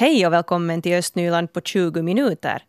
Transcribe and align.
Hej 0.00 0.26
och 0.26 0.32
välkommen 0.32 0.82
till 0.82 0.94
Östnyland 0.94 1.52
på 1.52 1.60
20 1.60 2.02
minuter. 2.02 2.62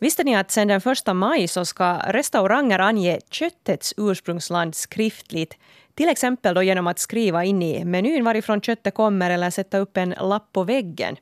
Visste 0.00 0.24
ni 0.24 0.36
att 0.36 0.50
sedan 0.50 0.68
den 0.68 0.80
1 0.92 1.16
maj 1.16 1.48
så 1.48 1.64
ska 1.64 1.98
restauranger 2.06 2.78
ange 2.78 3.18
köttets 3.30 3.94
ursprungsland 3.96 4.74
skriftligt? 4.74 5.56
Till 5.94 6.08
exempel 6.08 6.54
då 6.54 6.62
genom 6.62 6.86
att 6.86 6.98
skriva 6.98 7.44
in 7.44 7.62
i 7.62 7.84
menyn 7.84 8.24
varifrån 8.24 8.60
köttet 8.60 8.94
kommer 8.94 9.30
eller 9.30 9.50
sätta 9.50 9.78
upp 9.78 9.96
en 9.96 10.10
lapp 10.10 10.52
på 10.52 10.64
väggen. 10.64 11.16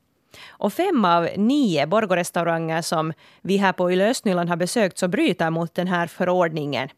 Och 0.49 0.73
fem 0.73 1.05
av 1.05 1.29
nio 1.37 1.87
Borgorestauranger 1.87 2.83
som 2.83 3.13
vi 3.43 3.57
här 3.57 3.73
på 3.73 3.93
Yle 3.93 4.11
Östnyland 4.11 4.49
har 4.49 4.57
besökt 4.57 4.99
så 4.99 5.09
bryter 5.09 5.51
mot 5.51 5.75
den 5.75 5.87
här 5.87 6.07
förordningen. 6.07 6.89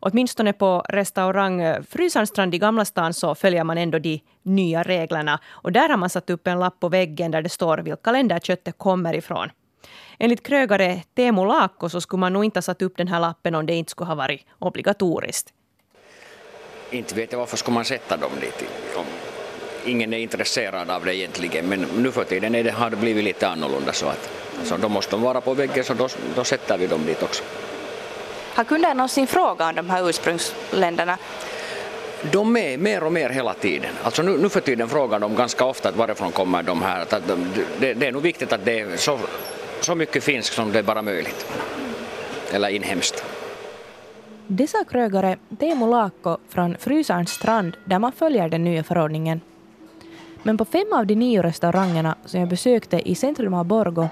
Åtminstone 0.00 0.52
på 0.52 0.84
restaurang 0.88 1.60
eh, 1.60 1.82
Frysarnstrand 1.82 2.54
i 2.54 2.58
Gamla 2.58 2.84
stan 2.84 3.14
så 3.14 3.34
följer 3.34 3.64
man 3.64 3.78
ändå 3.78 3.98
de 3.98 4.20
nya 4.42 4.82
reglerna. 4.82 5.40
Och 5.46 5.72
där 5.72 5.88
har 5.88 5.96
man 5.96 6.10
satt 6.10 6.30
upp 6.30 6.46
en 6.46 6.58
lapp 6.58 6.80
på 6.80 6.88
väggen 6.88 7.30
där 7.30 7.42
det 7.42 7.48
står 7.48 7.78
vilka 7.78 8.12
länder 8.12 8.38
köttet 8.38 8.78
kommer 8.78 9.14
ifrån. 9.14 9.50
Enligt 10.18 10.42
krögare 10.42 11.02
Teemu 11.14 11.44
Laakko 11.44 11.88
så 11.88 12.00
skulle 12.00 12.20
man 12.20 12.32
nog 12.32 12.44
inte 12.44 12.56
ha 12.56 12.62
satt 12.62 12.82
upp 12.82 12.96
den 12.96 13.08
här 13.08 13.20
lappen 13.20 13.54
om 13.54 13.66
det 13.66 13.74
inte 13.74 13.90
skulle 13.90 14.08
ha 14.08 14.14
varit 14.14 14.46
obligatoriskt. 14.58 15.52
Inte 16.90 17.14
vet 17.14 17.32
jag 17.32 17.38
varför 17.38 17.56
ska 17.56 17.70
man 17.72 17.84
sätta 17.84 18.16
dem 18.16 18.30
dit. 18.40 18.64
Ingen 19.84 20.12
är 20.12 20.18
intresserad 20.18 20.90
av 20.90 21.04
det 21.04 21.16
egentligen 21.16 21.68
men 21.68 21.80
nu 21.80 22.10
för 22.10 22.24
tiden 22.24 22.54
är 22.54 22.64
det, 22.64 22.70
har 22.70 22.90
det 22.90 22.96
blivit 22.96 23.24
lite 23.24 23.48
annorlunda 23.48 23.92
så 23.92 24.06
att 24.06 24.30
så 24.64 24.76
då 24.76 24.88
måste 24.88 25.10
de 25.10 25.22
vara 25.22 25.40
på 25.40 25.54
väggen 25.54 25.84
så 25.84 25.94
då, 25.94 26.08
då 26.34 26.44
sätter 26.44 26.78
vi 26.78 26.86
dem 26.86 27.06
dit 27.06 27.22
också. 27.22 27.44
Har 28.56 28.64
kunder 28.64 28.94
någonsin 28.94 29.26
frågat 29.26 29.68
om 29.68 29.76
de 29.76 29.90
här 29.90 30.08
ursprungsländerna? 30.08 31.18
De 32.32 32.56
är 32.56 32.78
mer 32.78 33.02
och 33.02 33.12
mer 33.12 33.30
hela 33.30 33.54
tiden. 33.54 33.90
Alltså 34.02 34.22
nu, 34.22 34.38
nu 34.38 34.48
för 34.48 34.60
tiden 34.60 34.88
frågar 34.88 35.18
de 35.18 35.34
ganska 35.34 35.64
ofta 35.64 35.88
att 35.88 35.96
varifrån 35.96 36.32
kommer 36.32 36.62
de 36.62 36.82
här. 36.82 37.00
Att 37.00 37.10
de, 37.10 37.52
det, 37.80 37.94
det 37.94 38.06
är 38.06 38.12
nog 38.12 38.22
viktigt 38.22 38.52
att 38.52 38.64
det 38.64 38.80
är 38.80 38.96
så, 38.96 39.18
så 39.80 39.94
mycket 39.94 40.24
finsk 40.24 40.52
som 40.52 40.72
det 40.72 40.78
är 40.78 40.82
bara 40.82 41.02
möjligt. 41.02 41.46
Eller 42.52 42.68
inhemskt. 42.68 43.24
Det 44.46 44.66
sa 44.66 44.84
krögare 44.84 45.36
Teemu 45.58 45.86
Laakko 45.86 46.36
från 46.48 46.76
Frysarns 46.78 47.30
strand 47.30 47.76
där 47.84 47.98
man 47.98 48.12
följer 48.12 48.48
den 48.48 48.64
nya 48.64 48.84
förordningen. 48.84 49.40
Men 50.42 50.58
på 50.58 50.64
fem 50.64 50.92
av 50.92 51.06
de 51.06 51.14
nio 51.14 51.42
restaurangerna 51.42 52.16
som 52.24 52.40
jag 52.40 52.48
besökte 52.48 53.10
i 53.10 53.14
centrum 53.14 53.54
av 53.54 53.64
Borgo 53.64 54.08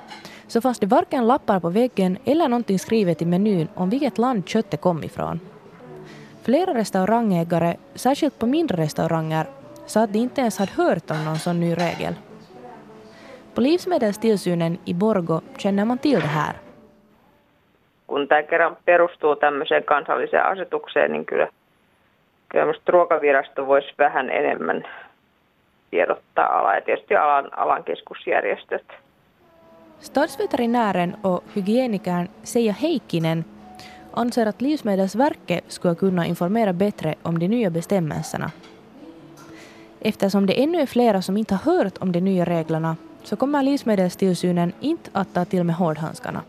så 0.47 0.61
fanns 0.61 0.79
det 0.79 0.87
varken 0.87 1.27
lappar 1.27 1.61
på 1.61 1.69
väggen 1.69 2.19
eller 2.25 2.49
någonting 2.49 2.79
skrivet 2.79 3.23
i 3.23 3.27
menyn 3.27 3.69
om 3.75 3.91
vilket 3.91 4.19
land 4.19 4.49
köttet 4.49 4.81
kom 4.81 5.05
ifrån. 5.05 5.41
Flera 6.45 6.75
restaurangägare, 6.75 7.77
särskilt 7.95 8.39
på 8.39 8.47
mindre 8.47 8.83
restauranger, 8.83 9.47
sa 9.87 10.03
att 10.03 10.13
de 10.13 10.19
inte 10.19 10.41
ens 10.41 10.59
hade 10.59 10.73
hört 10.73 11.11
om 11.11 11.25
någon 11.25 11.39
sån 11.39 11.61
ny 11.61 11.75
regel. 11.75 12.15
På 13.55 13.61
livsmedelstillsynen 13.61 14.79
i 14.85 14.95
Borgo 14.95 15.41
känner 15.57 15.85
man 15.85 15.99
till 15.99 16.21
det 16.21 16.27
här. 16.27 16.55
Kun 18.07 18.29
tämä 18.29 18.43
kerran 18.43 18.77
perustuu 18.85 19.37
tämmöiseen 19.37 19.85
kansalliseen 19.85 20.47
asetukseen, 20.47 21.13
niin 21.13 21.25
kyllä, 21.25 21.49
kyllä 22.49 22.75
ruokavirasto 22.87 23.67
voisi 23.67 23.95
vähän 23.99 24.31
enemmän 24.31 24.85
tiedottaa 25.91 26.59
alaa 26.59 26.75
ja 26.75 26.81
tietysti 26.81 27.17
alan, 27.17 27.59
alan 27.59 27.85
keskusjärjestöt. 27.85 29.04
Stadsveterinären 30.01 31.17
och 31.23 31.45
hygienikern 31.55 32.29
Seija 32.43 32.73
Heikkinen 32.73 33.45
anser 34.13 34.47
att 34.47 34.63
Livsmedelsverket 34.63 35.65
skulle 35.69 35.95
kunna 35.95 36.27
informera 36.27 36.73
bättre 36.73 37.15
om 37.23 37.39
de 37.39 37.49
nya 37.49 37.71
bestämmelserna. 37.71 38.51
Eftersom 40.01 40.47
det 40.47 40.63
ännu 40.63 40.81
är 40.81 40.87
flera 40.87 41.23
som 41.23 41.37
inte 41.37 41.55
har 41.55 41.73
hört 41.73 41.99
om 41.99 42.13
de 42.13 42.21
nya 42.21 42.45
reglerna 42.45 42.97
så 43.23 43.37
kommer 43.37 43.63
livsmedelstillsynen 43.63 44.73
inte 44.81 45.11
att 45.15 45.35
ta 45.35 45.45
till 45.45 45.65
med 45.65 45.75
hårdhandskarna. 45.75 46.43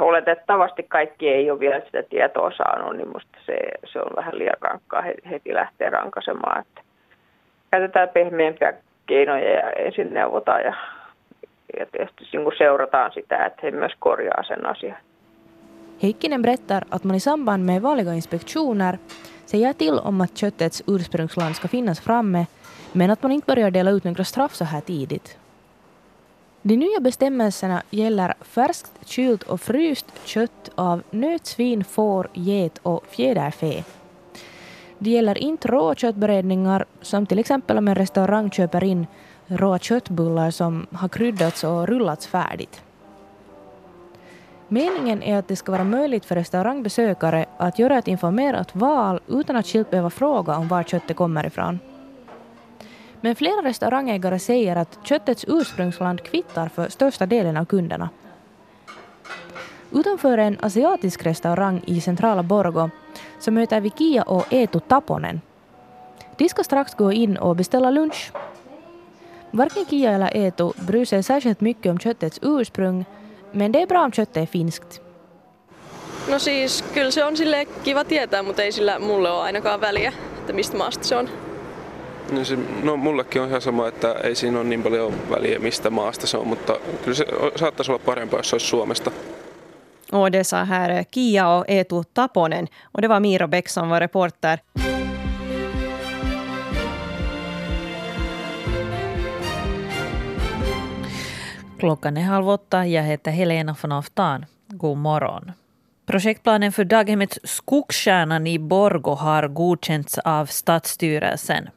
Oletettavasti 0.00 0.82
kaikki 0.82 1.28
ei 1.28 1.50
ole 1.50 1.60
vielä 1.60 1.80
sitä 1.80 2.02
tietoa 2.02 2.50
saanut, 2.50 2.96
niin 2.96 3.08
musta 3.08 3.38
se, 3.46 3.58
se 3.92 3.98
on 3.98 4.16
vähän 4.16 4.38
liian 4.38 4.56
rankkaa 4.60 5.02
heti 5.30 5.54
lähteä 5.54 5.90
rankasemaan. 5.90 6.60
Että 6.60 6.80
käytetään 7.70 8.08
pehmeämpiä 8.08 8.74
keinoja 9.06 9.50
ja 9.50 9.70
ensin 9.70 10.14
neuvotaan 10.14 10.62
ja, 10.62 10.74
ja 11.78 11.86
tietysti 11.92 12.36
niin 12.36 12.58
seurataan 12.58 13.12
sitä, 13.12 13.46
että 13.46 13.60
he 13.62 13.70
myös 13.70 13.92
korjaa 13.98 14.42
sen 14.42 14.66
asian. 14.66 14.96
Heikkinen 16.02 16.42
berättar 16.42 16.84
att 16.90 17.04
man 17.04 17.16
i 17.16 17.20
samband 17.20 17.64
med 17.64 17.82
vanliga 17.82 18.12
inspektioner 18.12 18.98
säger 19.46 19.74
till 19.74 19.98
om 19.98 20.20
att 20.20 20.38
köttets 20.38 20.82
ursprungsland 20.86 21.54
ska 21.54 21.68
finnas 21.68 22.00
framme 22.00 22.46
men 22.92 23.10
att 23.10 23.22
man 23.22 23.32
inte 23.32 23.46
börjar 23.46 23.70
dela 23.70 23.90
ut 23.90 24.04
några 24.04 24.24
straff 24.24 24.54
så 24.54 24.64
här 24.64 24.80
tidigt. 24.80 25.38
De 26.62 26.76
nya 26.76 27.00
bestämmelserna 27.00 27.82
gäller 27.90 28.34
färskt, 28.40 29.08
kylt 29.08 29.42
och 29.42 29.60
fryst 29.60 30.06
kött 30.24 30.70
av 30.74 31.02
nötsvin, 31.10 31.84
får, 31.84 32.28
get 32.32 32.78
och 32.82 33.06
fjäderfä. 33.06 33.84
Det 34.98 35.10
gäller 35.10 35.38
inte 35.38 35.68
råa 35.68 35.94
köttberedningar 35.94 36.84
som 37.00 37.26
till 37.26 37.38
exempel 37.38 37.78
om 37.78 37.88
en 37.88 37.94
restaurang 37.94 38.50
köper 38.50 38.84
in 38.84 39.06
råa 39.50 39.78
köttbullar 39.78 40.50
som 40.50 40.86
har 40.92 41.08
kryddats 41.08 41.64
och 41.64 41.88
rullats 41.88 42.26
färdigt. 42.26 42.82
Meningen 44.68 45.22
är 45.22 45.38
att 45.38 45.48
det 45.48 45.56
ska 45.56 45.72
vara 45.72 45.84
möjligt 45.84 46.24
för 46.24 46.34
restaurangbesökare 46.34 47.46
att 47.56 47.78
göra 47.78 47.98
ett 47.98 48.08
informerat 48.08 48.76
val 48.76 49.20
utan 49.28 49.56
att 49.56 49.66
skilt 49.66 49.90
behöva 49.90 50.10
fråga 50.10 50.56
om 50.56 50.68
var 50.68 50.82
köttet 50.82 51.16
kommer 51.16 51.46
ifrån. 51.46 51.78
Men 53.20 53.36
flera 53.36 53.62
restaurangägare 53.62 54.38
säger 54.38 54.76
att 54.76 54.98
köttets 55.02 55.44
ursprungsland 55.48 56.22
kvittar 56.22 56.68
för 56.68 56.88
största 56.88 57.26
delen 57.26 57.56
av 57.56 57.64
kunderna. 57.64 58.08
Utanför 59.92 60.38
en 60.38 60.58
asiatisk 60.60 61.26
restaurang 61.26 61.82
i 61.86 62.00
centrala 62.00 62.42
Borgo 62.42 62.90
så 63.38 63.50
möter 63.50 63.80
vi 63.80 63.90
Kia 63.90 64.22
och 64.22 64.52
Eetu 64.52 64.80
Taponen. 64.80 65.40
De 66.36 66.48
ska 66.48 66.64
strax 66.64 66.94
gå 66.94 67.12
in 67.12 67.36
och 67.36 67.56
beställa 67.56 67.90
lunch. 67.90 68.32
Varken 69.56 69.86
Kia 69.86 70.12
eller 70.12 70.30
Eetu 70.34 70.74
bryr 70.86 71.04
sig 71.04 71.22
särskilt 71.22 71.60
mycket 71.60 71.90
om 71.90 71.98
köttets 71.98 72.38
ursprung 72.42 73.04
men 73.52 73.72
det 73.72 73.82
är 73.82 73.86
bra 73.86 74.04
om 74.04 74.12
köttet 74.12 74.36
är 74.36 74.46
finskt. 74.46 75.00
No 76.30 76.38
siis 76.38 76.84
kyllä 76.94 77.10
se 77.10 77.24
on 77.24 77.36
sille 77.36 77.66
kiva 77.84 78.04
tietää, 78.04 78.42
mutta 78.42 78.62
ei 78.62 78.72
sillä 78.72 78.98
mulle 78.98 79.30
ole 79.30 79.42
ainakaan 79.42 79.80
väliä, 79.80 80.12
että 80.38 80.52
mistä 80.52 80.76
maasta 80.76 81.04
se 81.04 81.16
on. 81.16 81.28
No, 82.32 82.44
se, 82.44 82.58
no 82.82 82.96
mullekin 82.96 83.42
on 83.42 83.48
ihan 83.48 83.60
sama, 83.60 83.88
että 83.88 84.12
ei 84.12 84.34
siinä 84.34 84.58
ole 84.58 84.68
niin 84.68 84.82
paljon 84.82 85.14
väliä 85.30 85.58
mistä 85.58 85.90
maasta 85.90 86.26
se 86.26 86.36
on, 86.36 86.46
mutta 86.46 86.76
kyllä 87.04 87.16
se 87.16 87.26
saattaisi 87.56 87.92
olla 87.92 88.02
parempaa, 88.06 88.38
jos 88.38 88.50
se 88.50 88.54
olisi 88.54 88.66
Suomesta. 88.66 89.10
Och 90.12 90.32
det 90.32 90.44
sa 90.44 90.64
här 90.64 91.04
Kia 91.10 91.48
och 91.48 91.64
Eetu 91.68 92.02
Taponen. 92.14 92.68
Och 92.92 93.02
det 93.02 93.08
var 93.08 93.20
Miro 93.20 93.48
Bäck 93.48 93.68
som 93.68 93.88
var 93.88 94.00
reporter. 94.00 94.58
Klockan 101.80 102.16
är 102.16 102.22
halv 102.22 102.48
åtta. 102.48 102.86
Jag 102.86 103.02
heter 103.02 103.30
Helena 103.30 103.76
von 103.82 103.92
Aftan. 103.92 104.46
God 104.66 104.98
morgon. 104.98 105.52
Projektplanen 106.06 106.72
för 106.72 106.84
daghemmet 106.84 107.38
Skogstjärnan 107.44 108.46
i 108.46 108.58
Borgo 108.58 109.14
har 109.14 109.48
godkänts 109.48 110.18
av 110.18 110.46
Stadsstyrelsen. 110.46 111.68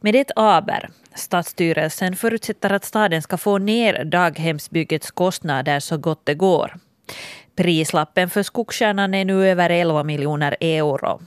Med 0.00 0.16
ett 0.16 0.30
aber. 0.36 0.90
Stadsstyrelsen 1.14 2.16
förutsätter 2.16 2.72
att 2.72 2.84
staden 2.84 3.22
ska 3.22 3.36
få 3.36 3.58
ner 3.58 4.04
daghemsbyggets 4.04 5.10
kostnader 5.10 5.80
så 5.80 5.98
gott 5.98 6.26
det 6.26 6.34
går. 6.34 6.76
Prislappen 7.56 8.30
för 8.30 8.42
Skogstjärnan 8.42 9.14
är 9.14 9.24
nu 9.24 9.48
över 9.48 9.70
11 9.70 10.02
miljoner 10.04 10.56
euro. 10.60 11.20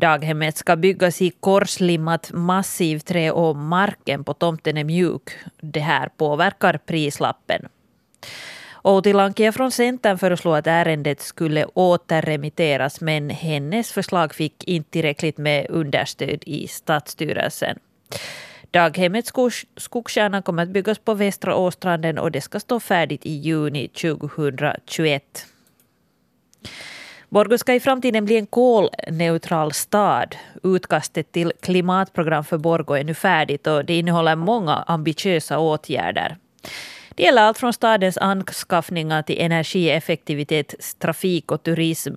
Daghemmet 0.00 0.56
ska 0.56 0.76
byggas 0.76 1.22
i 1.22 1.30
korslimmat 1.30 2.30
massivträ 2.32 3.30
och 3.30 3.56
marken 3.56 4.24
på 4.24 4.34
tomten 4.34 4.76
är 4.76 4.84
mjuk. 4.84 5.30
Det 5.60 5.80
här 5.80 6.08
påverkar 6.16 6.78
prislappen. 6.86 7.68
Outi 8.82 9.12
Lankia 9.12 9.52
från 9.52 9.70
Centern 9.70 10.18
föreslog 10.18 10.56
att 10.56 10.66
ärendet 10.66 11.20
skulle 11.20 11.66
återremitteras 11.74 13.00
men 13.00 13.30
hennes 13.30 13.92
förslag 13.92 14.34
fick 14.34 14.64
inte 14.64 14.90
tillräckligt 14.90 15.38
med 15.38 15.66
understöd 15.70 16.42
i 16.46 16.68
stadsstyrelsen. 16.68 17.78
Daghemmet 18.70 19.32
Skogstjärnan 19.76 20.42
kommer 20.42 20.62
att 20.62 20.68
byggas 20.68 20.98
på 20.98 21.14
Västra 21.14 21.56
Åstranden 21.56 22.18
och 22.18 22.30
det 22.30 22.40
ska 22.40 22.60
stå 22.60 22.80
färdigt 22.80 23.26
i 23.26 23.32
juni 23.32 23.88
2021. 23.88 25.46
Borgå 27.28 27.58
ska 27.58 27.74
i 27.74 27.80
framtiden 27.80 28.24
bli 28.24 28.36
en 28.36 28.46
kolneutral 28.46 29.72
stad. 29.72 30.36
Utkastet 30.62 31.32
till 31.32 31.52
klimatprogram 31.60 32.44
för 32.44 32.58
Borgå 32.58 32.94
är 32.94 33.04
nu 33.04 33.14
färdigt 33.14 33.66
och 33.66 33.84
det 33.84 33.98
innehåller 33.98 34.36
många 34.36 34.74
ambitiösa 34.74 35.58
åtgärder. 35.58 36.36
Det 37.14 37.22
gäller 37.22 37.42
allt 37.42 37.58
från 37.58 37.72
stadens 37.72 38.18
anskaffningar 38.18 39.22
till 39.22 39.40
energieffektivitet, 39.40 40.74
trafik 40.98 41.52
och 41.52 41.62
turism. 41.62 42.14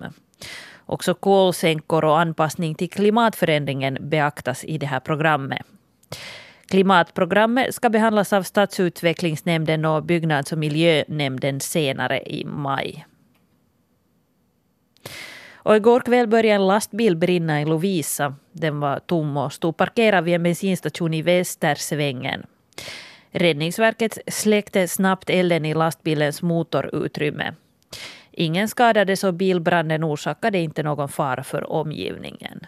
Också 0.86 1.14
kolsänkor 1.14 2.04
och 2.04 2.20
anpassning 2.20 2.74
till 2.74 2.90
klimatförändringen 2.90 3.98
beaktas 4.00 4.64
i 4.64 4.78
det 4.78 4.86
här 4.86 5.00
programmet. 5.00 5.66
Klimatprogrammet 6.66 7.74
ska 7.74 7.90
behandlas 7.90 8.32
av 8.32 8.42
Stadsutvecklingsnämnden 8.42 9.84
och 9.84 10.04
byggnads 10.04 10.52
och 10.52 10.58
miljönämnden 10.58 11.60
senare 11.60 12.22
i 12.22 12.44
maj. 12.44 13.06
Och 15.64 15.76
igår 15.76 16.00
kväll 16.00 16.26
började 16.26 16.62
en 16.62 16.66
lastbil 16.66 17.16
brinna 17.16 17.62
i 17.62 17.64
Lovisa. 17.64 18.34
Den 18.52 18.80
var 18.80 18.98
tom 18.98 19.36
och 19.36 19.52
stod 19.52 19.76
parkerad 19.76 20.24
vid 20.24 20.34
en 20.34 20.42
bensinstation 20.42 21.14
i 21.14 21.22
Västersvängen. 21.22 22.46
Räddningsverket 23.30 24.18
släckte 24.26 24.88
snabbt 24.88 25.30
elden 25.30 25.64
i 25.64 25.74
lastbilens 25.74 26.42
motorutrymme. 26.42 27.54
Ingen 28.32 28.68
skadades 28.68 29.24
och 29.24 29.34
bilbranden 29.34 30.04
orsakade 30.04 30.58
inte 30.58 30.82
någon 30.82 31.08
fara 31.08 31.44
för 31.44 31.72
omgivningen. 31.72 32.66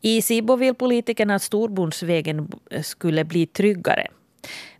I 0.00 0.22
Sibo 0.22 0.56
vill 0.56 0.74
politikerna 0.74 1.34
att 1.34 1.42
Storbondsvägen 1.42 2.52
skulle 2.82 3.24
bli 3.24 3.46
tryggare. 3.46 4.06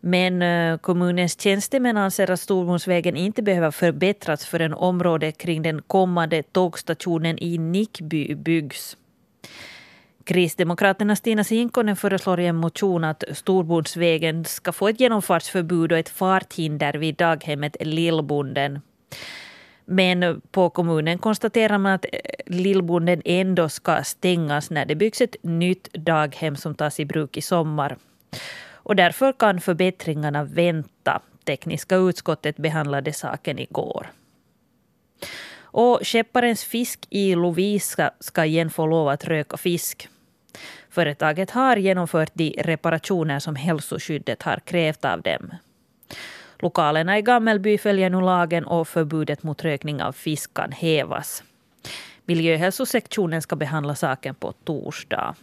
Men 0.01 0.43
eh, 0.43 0.79
kommunens 0.79 1.41
tjänstemän 1.41 1.97
anser 1.97 2.31
att 2.31 2.41
Storbonsvägen 2.41 3.17
inte 3.17 3.43
behöver 3.43 3.71
förbättras 3.71 4.47
förrän 4.47 4.75
området 4.75 5.39
kring 5.39 5.63
den 5.63 5.83
kommande 5.83 6.43
tågstationen 6.43 7.39
i 7.39 7.59
Nickby 7.59 8.35
byggs. 8.35 8.97
Kristdemokraterna 10.25 11.17
Stina 11.17 11.45
Sinkonen 11.45 11.97
föreslår 11.97 12.41
i 12.41 12.47
en 12.47 12.57
motion 12.57 13.05
att 13.05 13.25
Storbonsvägen 13.33 14.45
ska 14.45 14.73
få 14.73 14.89
ett 14.89 15.01
genomfartsförbud 15.01 15.93
och 15.93 15.99
ett 15.99 16.09
farthinder 16.09 16.95
vid 16.95 17.17
daghemmet 17.17 17.77
Lillbonden. 17.81 18.81
Men 19.85 20.41
på 20.51 20.71
kommunen 20.71 21.19
konstaterar 21.19 21.79
man 21.79 21.93
att 21.93 22.05
eh, 22.13 22.19
Lillbonden 22.47 23.23
ändå 23.25 23.69
ska 23.69 24.03
stängas 24.03 24.71
när 24.71 24.87
det 24.87 24.95
byggs 24.95 25.21
ett 25.21 25.37
nytt 25.43 25.93
daghem 25.93 26.57
som 26.57 26.75
tas 26.75 27.01
i 27.01 27.05
bruk 27.05 27.37
i 27.37 27.43
sommar. 27.43 27.97
Och 28.89 28.97
därför 28.97 29.33
kan 29.33 29.61
förbättringarna 29.61 30.45
vänta. 30.45 31.21
Tekniska 31.45 31.97
utskottet 31.97 32.57
behandlade 32.57 33.13
saken 33.13 33.59
igår. 33.59 34.11
Och 35.61 36.01
skepparens 36.03 36.65
fisk 36.65 37.07
i 37.11 37.35
Lovisa 37.35 38.11
ska 38.21 38.45
igen 38.45 38.71
få 38.71 38.87
lov 38.87 39.09
att 39.09 39.25
röka 39.25 39.57
fisk. 39.57 40.09
Företaget 40.91 41.51
har 41.51 41.77
genomfört 41.77 42.31
de 42.35 42.55
reparationer 42.59 43.39
som 43.39 43.57
hälsoskyddet 43.57 44.43
har 44.43 44.57
krävt 44.57 45.05
av 45.05 45.23
dem. 45.23 45.51
Lokalerna 46.59 47.19
i 47.19 47.23
Gammelby 47.23 47.79
följer 47.79 48.11
nu 48.11 48.21
lagen 48.21 48.65
och 48.65 48.89
förbudet 48.89 49.43
mot 49.43 49.65
rökning 49.65 50.03
av 50.03 50.13
fisk 50.13 50.55
kan 50.55 50.73
hävas. 50.73 51.43
Miljöhälsosektionen 52.25 53.43
ska 53.43 53.57
behandla 53.57 53.95
saken 53.95 54.35
på 54.35 54.53
torsdag. 54.53 55.35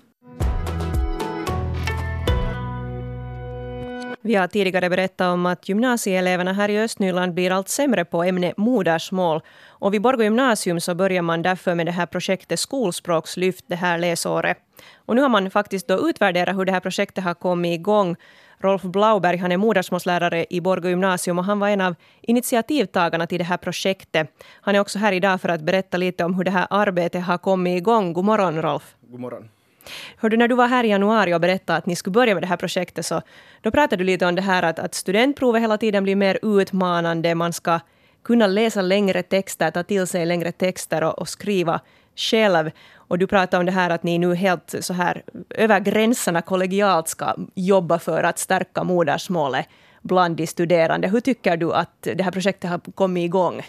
Vi 4.26 4.36
har 4.36 4.48
tidigare 4.48 4.90
berättat 4.90 5.34
om 5.34 5.46
att 5.46 5.70
gymnasieeleverna 5.70 6.54
här 6.54 6.70
i 6.70 6.80
Östnyland 6.80 7.34
blir 7.34 7.52
allt 7.52 7.70
sämre 7.70 8.06
på 8.06 8.24
ämnet 8.24 8.58
modersmål. 8.58 9.42
Och 9.68 9.94
vid 9.94 10.02
Borgå 10.02 10.24
gymnasium 10.24 10.80
så 10.80 10.96
börjar 10.96 11.22
man 11.22 11.42
därför 11.42 11.76
med 11.76 11.86
det 11.86 11.92
här 11.92 12.06
projektet 12.06 12.60
Skolspråkslyft 12.60 13.66
det 13.68 13.76
här 13.76 13.98
läsåret. 13.98 14.58
Och 14.96 15.16
nu 15.16 15.22
har 15.22 15.30
man 15.30 15.52
faktiskt 15.52 15.88
då 15.88 16.10
utvärderat 16.10 16.58
hur 16.58 16.66
det 16.66 16.72
här 16.72 16.80
projektet 16.80 17.24
har 17.24 17.34
kommit 17.34 17.80
igång. 17.80 18.16
Rolf 18.58 18.82
Blauberg 18.82 19.38
han 19.38 19.52
är 19.52 19.58
modersmålslärare 19.58 20.46
i 20.50 20.62
Borgå 20.62 20.90
gymnasium 20.90 21.40
och 21.40 21.46
han 21.46 21.60
var 21.60 21.70
en 21.70 21.82
av 21.82 21.96
initiativtagarna 22.22 23.28
till 23.28 23.38
det 23.38 23.44
här 23.44 23.58
projektet. 23.58 24.30
Han 24.62 24.76
är 24.76 24.80
också 24.80 25.00
här 25.00 25.12
idag 25.12 25.42
för 25.42 25.50
att 25.50 25.62
berätta 25.62 25.98
lite 25.98 26.24
om 26.24 26.34
hur 26.34 26.44
det 26.44 26.52
här 26.52 26.68
arbetet 26.70 27.24
har 27.24 27.38
kommit 27.38 27.78
igång. 27.78 28.14
God 28.14 28.26
morgon 28.26 28.62
Rolf. 28.62 28.96
God 29.02 29.20
morgon. 29.20 29.50
Hörde, 30.18 30.38
när 30.38 30.48
du 30.48 30.56
var 30.56 30.68
här 30.68 30.84
i 30.84 30.88
januari 30.88 31.34
och 31.34 31.42
berättade 31.42 31.78
att 31.78 31.86
ni 31.86 31.96
skulle 31.96 32.12
börja 32.12 32.34
med 32.34 32.44
det 32.44 32.48
här 32.48 32.58
projektet 32.58 33.06
så 33.06 33.22
då 33.62 33.72
pratade 33.72 33.96
du 33.96 34.04
lite 34.04 34.26
om 34.26 34.36
det 34.36 34.42
här 34.42 34.64
att, 34.64 34.80
att 34.80 34.96
studentprovet 34.96 35.62
hela 35.62 35.78
tiden 35.78 36.04
blir 36.04 36.16
mer 36.16 36.40
utmanande. 36.42 37.36
Man 37.36 37.54
ska 37.54 37.80
kunna 38.24 38.48
läsa 38.48 38.82
längre 38.82 39.24
texter, 39.24 39.72
ta 39.72 39.84
till 39.84 40.08
sig 40.08 40.26
längre 40.26 40.52
texter 40.52 41.04
och, 41.04 41.20
och 41.20 41.30
skriva 41.30 41.82
själv. 42.16 42.72
Och 42.94 43.20
du 43.20 43.28
pratade 43.28 43.60
om 43.60 43.66
det 43.66 43.72
här 43.72 43.90
att 43.90 44.04
ni 44.04 44.18
nu 44.18 44.36
helt 44.36 44.76
så 44.80 44.94
här 44.94 45.24
över 45.50 45.80
gränserna 45.80 46.42
kollegialt 46.42 47.08
ska 47.08 47.36
jobba 47.56 48.00
för 48.00 48.24
att 48.24 48.40
stärka 48.40 48.84
modersmålet 48.84 49.68
bland 50.02 50.38
de 50.38 50.48
studerande. 50.48 51.08
Hur 51.08 51.20
tycker 51.20 51.58
du 51.58 51.74
att 51.74 52.02
det 52.02 52.24
här 52.24 52.32
projektet 52.32 52.70
har 52.70 52.80
kommit 52.80 53.26
igång? 53.26 53.62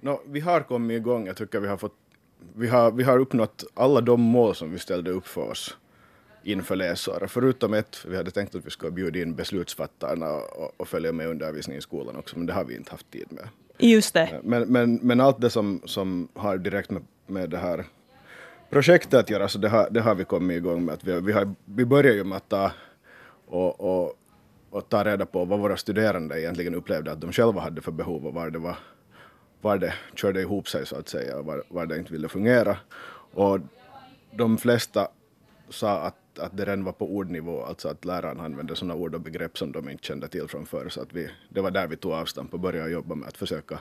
No, 0.00 0.20
vi 0.26 0.40
har 0.40 0.60
kommit 0.60 0.96
igång. 0.96 1.26
Jag 1.26 1.36
tycker 1.36 1.60
vi 1.60 1.68
har, 1.68 1.76
fått, 1.76 1.94
vi, 2.56 2.68
har, 2.68 2.92
vi 2.92 3.02
har 3.02 3.18
uppnått 3.18 3.64
alla 3.74 4.00
de 4.00 4.20
mål 4.20 4.54
som 4.54 4.72
vi 4.72 4.78
ställde 4.78 5.10
upp 5.10 5.26
för 5.26 5.50
oss 5.50 5.76
inför 6.42 6.76
läsåret. 6.76 7.30
Förutom 7.30 7.74
ett, 7.74 8.04
vi 8.08 8.16
hade 8.16 8.30
tänkt 8.30 8.54
att 8.54 8.66
vi 8.66 8.70
skulle 8.70 8.92
bjuda 8.92 9.20
in 9.20 9.34
beslutsfattarna 9.34 10.32
och, 10.32 10.80
och 10.80 10.88
följa 10.88 11.12
med 11.12 11.26
undervisning 11.28 11.76
i 11.76 11.80
skolan 11.80 12.16
också, 12.16 12.38
men 12.38 12.46
det 12.46 12.52
har 12.52 12.64
vi 12.64 12.76
inte 12.76 12.90
haft 12.90 13.10
tid 13.10 13.26
med. 13.30 13.48
Just 13.78 14.14
det. 14.14 14.40
Men, 14.42 14.62
men, 14.62 14.94
men 15.02 15.20
allt 15.20 15.40
det 15.40 15.50
som, 15.50 15.82
som 15.84 16.28
har 16.34 16.58
direkt 16.58 16.90
med, 16.90 17.02
med 17.26 17.50
det 17.50 17.58
här 17.58 17.84
projektet 18.70 19.14
att 19.14 19.30
göra, 19.30 19.48
så 19.48 19.58
det 19.58 19.68
har, 19.68 19.88
det 19.90 20.00
har 20.00 20.14
vi 20.14 20.24
kommit 20.24 20.56
igång 20.56 20.84
med. 20.84 20.94
Att 20.94 21.04
vi, 21.04 21.20
vi, 21.20 21.32
har, 21.32 21.54
vi 21.64 21.84
börjar 21.84 22.14
ju 22.14 22.24
med 22.24 22.36
att 22.36 22.48
ta 22.48 22.72
och, 23.46 23.80
och, 23.80 24.12
och 24.70 24.88
ta 24.88 25.04
reda 25.04 25.26
på 25.26 25.44
vad 25.44 25.58
våra 25.58 25.76
studerande 25.76 26.40
egentligen 26.40 26.74
upplevde 26.74 27.12
att 27.12 27.20
de 27.20 27.32
själva 27.32 27.60
hade 27.60 27.80
för 27.80 27.92
behov 27.92 28.26
och 28.26 28.34
var 28.34 28.50
det, 28.50 28.58
var, 28.58 28.76
var 29.62 29.78
det 29.78 29.94
körde 30.14 30.40
ihop 30.40 30.68
sig 30.68 30.86
så 30.86 30.96
att 30.96 31.08
säga 31.08 31.38
och 31.38 31.44
var, 31.44 31.62
var 31.68 31.86
det 31.86 31.98
inte 31.98 32.12
ville 32.12 32.28
fungera. 32.28 32.76
Och 33.34 33.60
de 34.30 34.58
flesta 34.58 35.08
sa 35.68 36.00
att, 36.00 36.38
att 36.38 36.56
det 36.56 36.64
redan 36.64 36.84
var 36.84 36.92
på 36.92 37.16
ordnivå, 37.16 37.64
alltså 37.64 37.88
att 37.88 38.04
läraren 38.04 38.40
använde 38.40 38.76
sådana 38.76 38.94
ord 38.94 39.14
och 39.14 39.20
begrepp 39.20 39.58
som 39.58 39.72
de 39.72 39.88
inte 39.88 40.04
kände 40.04 40.28
till 40.28 40.48
från 40.48 40.66
förr. 40.66 40.88
Så 40.88 41.02
att 41.02 41.12
vi, 41.12 41.30
det 41.48 41.60
var 41.60 41.70
där 41.70 41.86
vi 41.86 41.96
tog 41.96 42.12
avstamp 42.12 42.54
och 42.54 42.60
började 42.60 42.90
jobba 42.90 43.14
med 43.14 43.28
att 43.28 43.36
försöka 43.36 43.78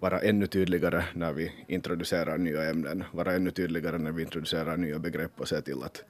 vara 0.00 0.20
ännu 0.20 0.46
tydligare 0.46 1.04
när 1.14 1.32
vi 1.32 1.52
introducerar 1.68 2.38
nya 2.38 2.70
ämnen, 2.70 3.04
vara 3.12 3.32
ännu 3.32 3.50
tydligare 3.50 3.98
när 3.98 4.12
vi 4.12 4.22
introducerar 4.22 4.76
nya 4.76 4.98
begrepp 4.98 5.40
och 5.40 5.48
se 5.48 5.60
till 5.60 5.82
att, 5.82 6.04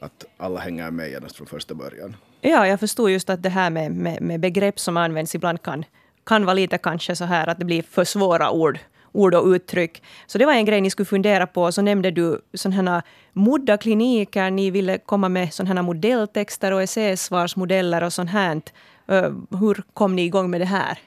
att 0.00 0.24
alla 0.36 0.60
hänger 0.60 0.90
med 0.90 1.10
genast 1.10 1.36
från 1.36 1.46
första 1.46 1.74
början. 1.74 2.16
Ja, 2.40 2.66
jag 2.66 2.80
förstår 2.80 3.10
just 3.10 3.30
att 3.30 3.42
det 3.42 3.48
här 3.48 3.70
med, 3.70 3.92
med, 3.92 4.22
med 4.22 4.40
begrepp 4.40 4.80
som 4.80 4.96
används 4.96 5.34
ibland 5.34 5.62
kan, 5.62 5.84
kan 6.26 6.44
vara 6.44 6.54
lite 6.54 6.78
kanske 6.78 7.16
så 7.16 7.24
här 7.24 7.48
att 7.48 7.58
det 7.58 7.64
blir 7.64 7.82
för 7.82 8.04
svåra 8.04 8.50
ord 8.50 8.78
ord 9.14 9.34
och 9.34 9.46
uttryck. 9.46 10.02
Så 10.26 10.38
det 10.38 10.46
var 10.46 10.52
en 10.52 10.64
grej 10.64 10.80
ni 10.80 10.90
skulle 10.90 11.06
fundera 11.06 11.46
på. 11.46 11.72
Så 11.72 11.82
nämnde 11.82 12.10
du 12.10 12.40
sådana 12.54 12.90
här 12.90 13.02
modda-kliniker. 13.32 14.50
Ni 14.50 14.70
ville 14.70 14.98
komma 14.98 15.28
med 15.28 15.54
sådana 15.54 15.74
här 15.74 15.86
modelltexter 15.86 16.72
och 16.72 16.82
essäsvarsmodeller 16.82 18.02
och 18.02 18.12
sånt 18.12 18.30
här. 18.30 18.62
Eh, 19.06 19.32
hur 19.60 19.82
kom 19.94 20.16
ni 20.16 20.24
igång 20.24 20.50
med 20.50 20.60
det 20.60 20.64
här? 20.64 20.98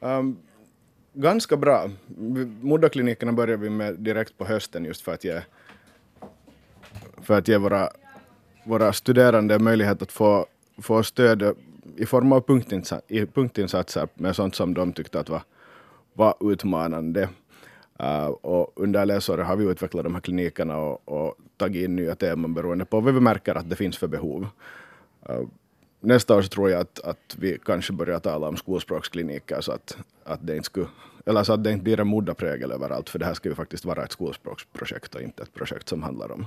Um, 0.00 0.36
ganska 1.12 1.56
bra. 1.56 1.90
Moddaklinikerna 2.60 3.32
började 3.32 3.62
vi 3.62 3.70
med 3.70 3.94
direkt 3.94 4.38
på 4.38 4.44
hösten 4.44 4.84
just 4.84 5.00
för 5.00 5.14
att 5.14 5.24
ge, 5.24 5.40
för 7.22 7.38
att 7.38 7.48
ge 7.48 7.56
våra, 7.56 7.90
våra 8.64 8.92
studerande 8.92 9.58
möjlighet 9.58 10.02
att 10.02 10.12
få, 10.12 10.46
få 10.78 11.02
stöd 11.02 11.56
i 11.96 12.06
form 12.06 12.32
av 12.32 12.40
punktinsatser, 12.40 13.26
punktinsatser 13.26 14.08
med 14.14 14.36
sånt 14.36 14.54
som 14.54 14.74
de 14.74 14.92
tyckte 14.92 15.20
att 15.20 15.28
var, 15.28 15.42
var 16.12 16.34
utmanande. 16.40 17.28
Uh, 18.02 18.26
och 18.26 18.72
under 18.76 19.06
läsåret 19.06 19.46
har 19.46 19.56
vi 19.56 19.64
utvecklat 19.64 20.04
de 20.04 20.14
här 20.14 20.20
klinikerna 20.20 20.76
och, 20.76 21.08
och 21.08 21.34
tagit 21.56 21.84
in 21.84 21.96
nya 21.96 22.14
teman 22.14 22.54
beroende 22.54 22.84
på 22.84 23.00
vad 23.00 23.14
vi 23.14 23.20
märker 23.20 23.54
att 23.54 23.70
det 23.70 23.76
finns 23.76 23.98
för 23.98 24.06
behov. 24.06 24.46
Uh, 25.30 25.48
nästa 26.00 26.36
år 26.36 26.42
så 26.42 26.48
tror 26.48 26.70
jag 26.70 26.80
att, 26.80 27.00
att 27.00 27.36
vi 27.38 27.58
kanske 27.64 27.92
börjar 27.92 28.18
tala 28.18 28.48
om 28.48 28.56
skolspråkskliniker 28.56 29.60
så 29.60 29.72
att, 29.72 29.96
att 30.24 30.46
det 30.46 30.56
inte 30.56 30.66
skulle, 30.66 30.86
eller 31.26 31.44
så 31.44 31.52
att 31.52 31.64
det 31.64 31.72
inte 31.72 31.84
blir 31.84 32.00
en 32.00 32.06
moddaprägel 32.06 32.72
överallt, 32.72 33.08
för 33.08 33.18
det 33.18 33.24
här 33.24 33.34
ska 33.34 33.48
ju 33.48 33.54
faktiskt 33.54 33.84
vara 33.84 34.04
ett 34.04 34.12
skolspråksprojekt 34.12 35.14
och 35.14 35.20
inte 35.20 35.42
ett 35.42 35.54
projekt 35.54 35.88
som 35.88 36.02
handlar 36.02 36.32
om, 36.32 36.46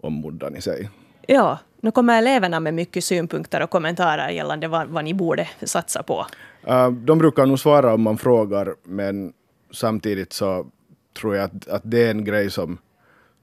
om 0.00 0.12
moddan 0.12 0.56
i 0.56 0.60
sig. 0.60 0.90
Ja, 1.30 1.58
nu 1.80 1.90
kommer 1.90 2.18
eleverna 2.18 2.60
med 2.60 2.74
mycket 2.74 3.04
synpunkter 3.04 3.62
och 3.62 3.70
kommentarer 3.70 4.28
gällande 4.28 4.68
vad, 4.68 4.88
vad 4.88 5.04
ni 5.04 5.14
borde 5.14 5.48
satsa 5.62 6.02
på. 6.02 6.26
Uh, 6.68 6.90
de 6.90 7.18
brukar 7.18 7.46
nog 7.46 7.58
svara 7.58 7.94
om 7.94 8.02
man 8.02 8.18
frågar, 8.18 8.74
men 8.84 9.32
samtidigt 9.72 10.32
så 10.32 10.66
tror 11.20 11.36
jag 11.36 11.44
att, 11.44 11.68
att 11.68 11.82
det 11.84 12.06
är 12.06 12.10
en 12.10 12.24
grej 12.24 12.50
som, 12.50 12.78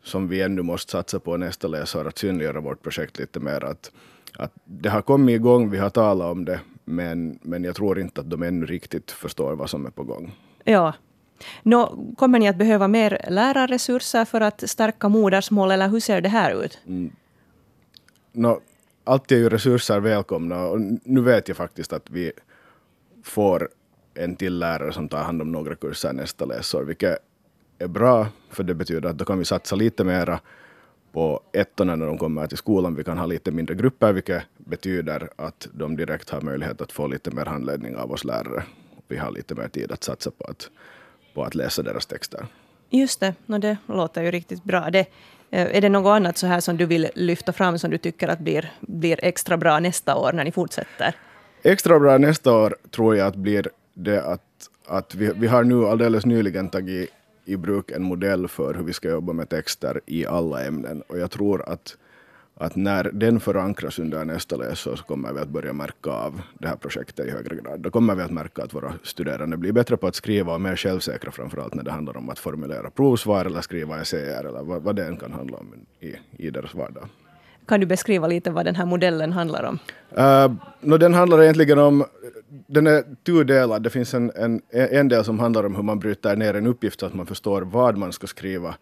som 0.03 0.27
vi 0.27 0.41
ännu 0.41 0.61
måste 0.61 0.91
satsa 0.91 1.19
på 1.19 1.37
nästa 1.37 1.67
läsår, 1.67 2.07
att 2.07 2.17
synliggöra 2.17 2.61
vårt 2.61 2.81
projekt 2.81 3.19
lite 3.19 3.39
mer. 3.39 3.63
Att, 3.63 3.91
att 4.37 4.51
det 4.63 4.89
har 4.89 5.01
kommit 5.01 5.35
igång, 5.35 5.69
vi 5.69 5.77
har 5.77 5.89
talat 5.89 6.31
om 6.31 6.45
det, 6.45 6.59
men, 6.85 7.39
men 7.41 7.63
jag 7.63 7.75
tror 7.75 7.99
inte 7.99 8.21
att 8.21 8.29
de 8.29 8.43
ännu 8.43 8.65
riktigt 8.65 9.11
förstår 9.11 9.55
vad 9.55 9.69
som 9.69 9.85
är 9.85 9.91
på 9.91 10.03
gång. 10.03 10.31
Ja. 10.63 10.93
Nå, 11.63 11.97
kommer 12.17 12.39
ni 12.39 12.47
att 12.47 12.55
behöva 12.55 12.87
mer 12.87 13.25
lärarresurser 13.29 14.25
för 14.25 14.41
att 14.41 14.69
stärka 14.69 15.09
modersmål, 15.09 15.71
eller 15.71 15.87
hur 15.87 15.99
ser 15.99 16.21
det 16.21 16.29
här 16.29 16.63
ut? 16.63 16.79
Mm 16.87 17.11
no, 18.35 18.61
alltid 19.03 19.37
är 19.37 19.41
ju 19.41 19.49
resurser 19.49 19.99
välkomna 19.99 20.65
och 20.65 20.81
nu 21.03 21.21
vet 21.21 21.47
jag 21.47 21.57
faktiskt 21.57 21.93
att 21.93 22.09
vi 22.09 22.31
får 23.23 23.69
en 24.13 24.35
till 24.35 24.59
lärare 24.59 24.93
som 24.93 25.09
tar 25.09 25.23
hand 25.23 25.41
om 25.41 25.51
några 25.51 25.75
kurser 25.75 26.13
nästa 26.13 26.45
läsår, 26.45 26.83
vilket 26.83 27.17
är 27.79 27.87
bra, 27.87 28.27
för 28.49 28.63
det 28.63 28.73
betyder 28.73 29.09
att 29.09 29.17
då 29.17 29.25
kan 29.25 29.39
vi 29.39 29.45
satsa 29.45 29.75
lite 29.75 30.03
mera 30.03 30.39
på 31.11 31.41
ettorna 31.53 31.95
när 31.95 32.05
de 32.05 32.17
kommer 32.17 32.47
till 32.47 32.57
skolan. 32.57 32.95
Vi 32.95 33.03
kan 33.03 33.17
ha 33.17 33.25
lite 33.25 33.51
mindre 33.51 33.75
grupper, 33.75 34.13
vilket 34.13 34.43
betyder 34.57 35.29
att 35.35 35.67
de 35.73 35.95
direkt 35.95 36.29
har 36.29 36.41
möjlighet 36.41 36.81
att 36.81 36.91
få 36.91 37.07
lite 37.07 37.31
mer 37.31 37.45
handledning 37.45 37.95
av 37.95 38.11
oss 38.11 38.23
lärare. 38.23 38.63
Vi 39.07 39.17
har 39.17 39.31
lite 39.31 39.55
mer 39.55 39.67
tid 39.67 39.91
att 39.91 40.03
satsa 40.03 40.31
på 40.31 40.43
att, 40.43 40.69
på 41.33 41.43
att 41.43 41.55
läsa 41.55 41.83
deras 41.83 42.05
texter. 42.05 42.47
Just 42.89 43.19
det, 43.19 43.35
no, 43.45 43.57
det 43.57 43.77
låter 43.87 44.23
ju 44.23 44.31
riktigt 44.31 44.63
bra. 44.63 44.89
Det, 44.89 45.05
Eh, 45.55 45.77
är 45.77 45.81
det 45.81 45.89
något 45.89 46.09
annat 46.09 46.37
så 46.37 46.47
här 46.47 46.59
som 46.59 46.77
du 46.77 46.85
vill 46.85 47.07
lyfta 47.15 47.53
fram 47.53 47.79
som 47.79 47.91
du 47.91 47.97
tycker 47.97 48.27
att 48.27 48.39
blir, 48.39 48.71
blir 48.79 49.19
extra 49.21 49.57
bra 49.57 49.79
nästa 49.79 50.15
år 50.15 50.33
när 50.33 50.43
ni 50.43 50.51
fortsätter? 50.51 51.15
Extra 51.63 51.99
bra 51.99 52.17
nästa 52.17 52.51
år 52.51 52.75
tror 52.91 53.15
jag 53.15 53.27
att 53.27 53.35
blir 53.35 53.67
det 53.93 54.23
att, 54.23 54.41
att 54.87 55.15
vi, 55.15 55.31
vi 55.35 55.47
har 55.47 55.63
nu 55.63 55.85
alldeles 55.85 56.25
nyligen 56.25 56.69
tagit 56.69 57.09
i 57.45 57.55
bruk 57.55 57.91
en 57.91 58.03
modell 58.03 58.47
för 58.47 58.73
hur 58.73 58.83
vi 58.83 58.93
ska 58.93 59.09
jobba 59.09 59.33
med 59.33 59.49
texter 59.49 60.01
i 60.05 60.25
alla 60.25 60.63
ämnen. 60.63 61.01
Och 61.01 61.19
jag 61.19 61.31
tror 61.31 61.69
att, 61.69 61.97
att 62.57 62.75
när 62.75 63.11
den 63.13 63.39
förankras 63.39 63.99
under 63.99 64.25
nästa 64.25 64.55
läsår 64.55 64.95
så 64.95 65.03
kommer 65.03 65.33
vi 65.33 65.39
att 65.39 65.49
börja 65.49 65.73
märka 65.73 66.09
av 66.09 66.41
det 66.59 66.67
här 66.67 66.75
projektet 66.75 67.27
i 67.27 67.29
högre 67.29 67.55
grad. 67.55 67.79
Då 67.79 67.91
kommer 67.91 68.15
vi 68.15 68.23
att 68.23 68.31
märka 68.31 68.63
att 68.63 68.73
våra 68.73 68.93
studerande 69.03 69.57
blir 69.57 69.71
bättre 69.71 69.97
på 69.97 70.07
att 70.07 70.15
skriva 70.15 70.53
och 70.53 70.61
mer 70.61 70.75
självsäkra 70.75 71.31
framförallt 71.31 71.73
när 71.73 71.83
det 71.83 71.91
handlar 71.91 72.17
om 72.17 72.29
att 72.29 72.39
formulera 72.39 72.89
provsvar 72.89 73.45
eller 73.45 73.61
skriva 73.61 74.01
essäer 74.01 74.43
eller 74.43 74.63
vad, 74.63 74.81
vad 74.81 74.95
det 74.95 75.05
än 75.05 75.17
kan 75.17 75.31
handla 75.33 75.57
om 75.57 75.73
i, 75.99 76.15
i 76.37 76.49
deras 76.49 76.75
vardag. 76.75 77.09
Kan 77.67 77.79
du 77.79 77.85
beskriva 77.85 78.27
lite 78.27 78.51
vad 78.51 78.65
den 78.65 78.75
här 78.75 78.85
modellen 78.85 79.31
handlar 79.33 79.63
om? 79.63 79.79
Uh, 80.17 80.55
no, 80.81 80.97
den 80.97 81.13
handlar 81.13 81.43
egentligen 81.43 81.79
om, 81.79 82.05
den 82.67 82.87
är 82.87 83.03
tudelad. 83.25 83.83
Det 83.83 83.89
finns 83.89 84.13
en, 84.13 84.31
en, 84.35 84.61
en 84.71 85.07
del 85.07 85.23
som 85.23 85.39
handlar 85.39 85.65
om 85.65 85.75
hur 85.75 85.83
man 85.83 85.99
bryter 85.99 86.35
ner 86.35 86.53
en 86.53 86.67
uppgift 86.67 86.99
så 86.99 87.05
att 87.05 87.13
man 87.13 87.25
förstår 87.25 87.61
vad 87.61 87.97
man 87.97 88.13
ska 88.13 88.27
skriva 88.27 88.75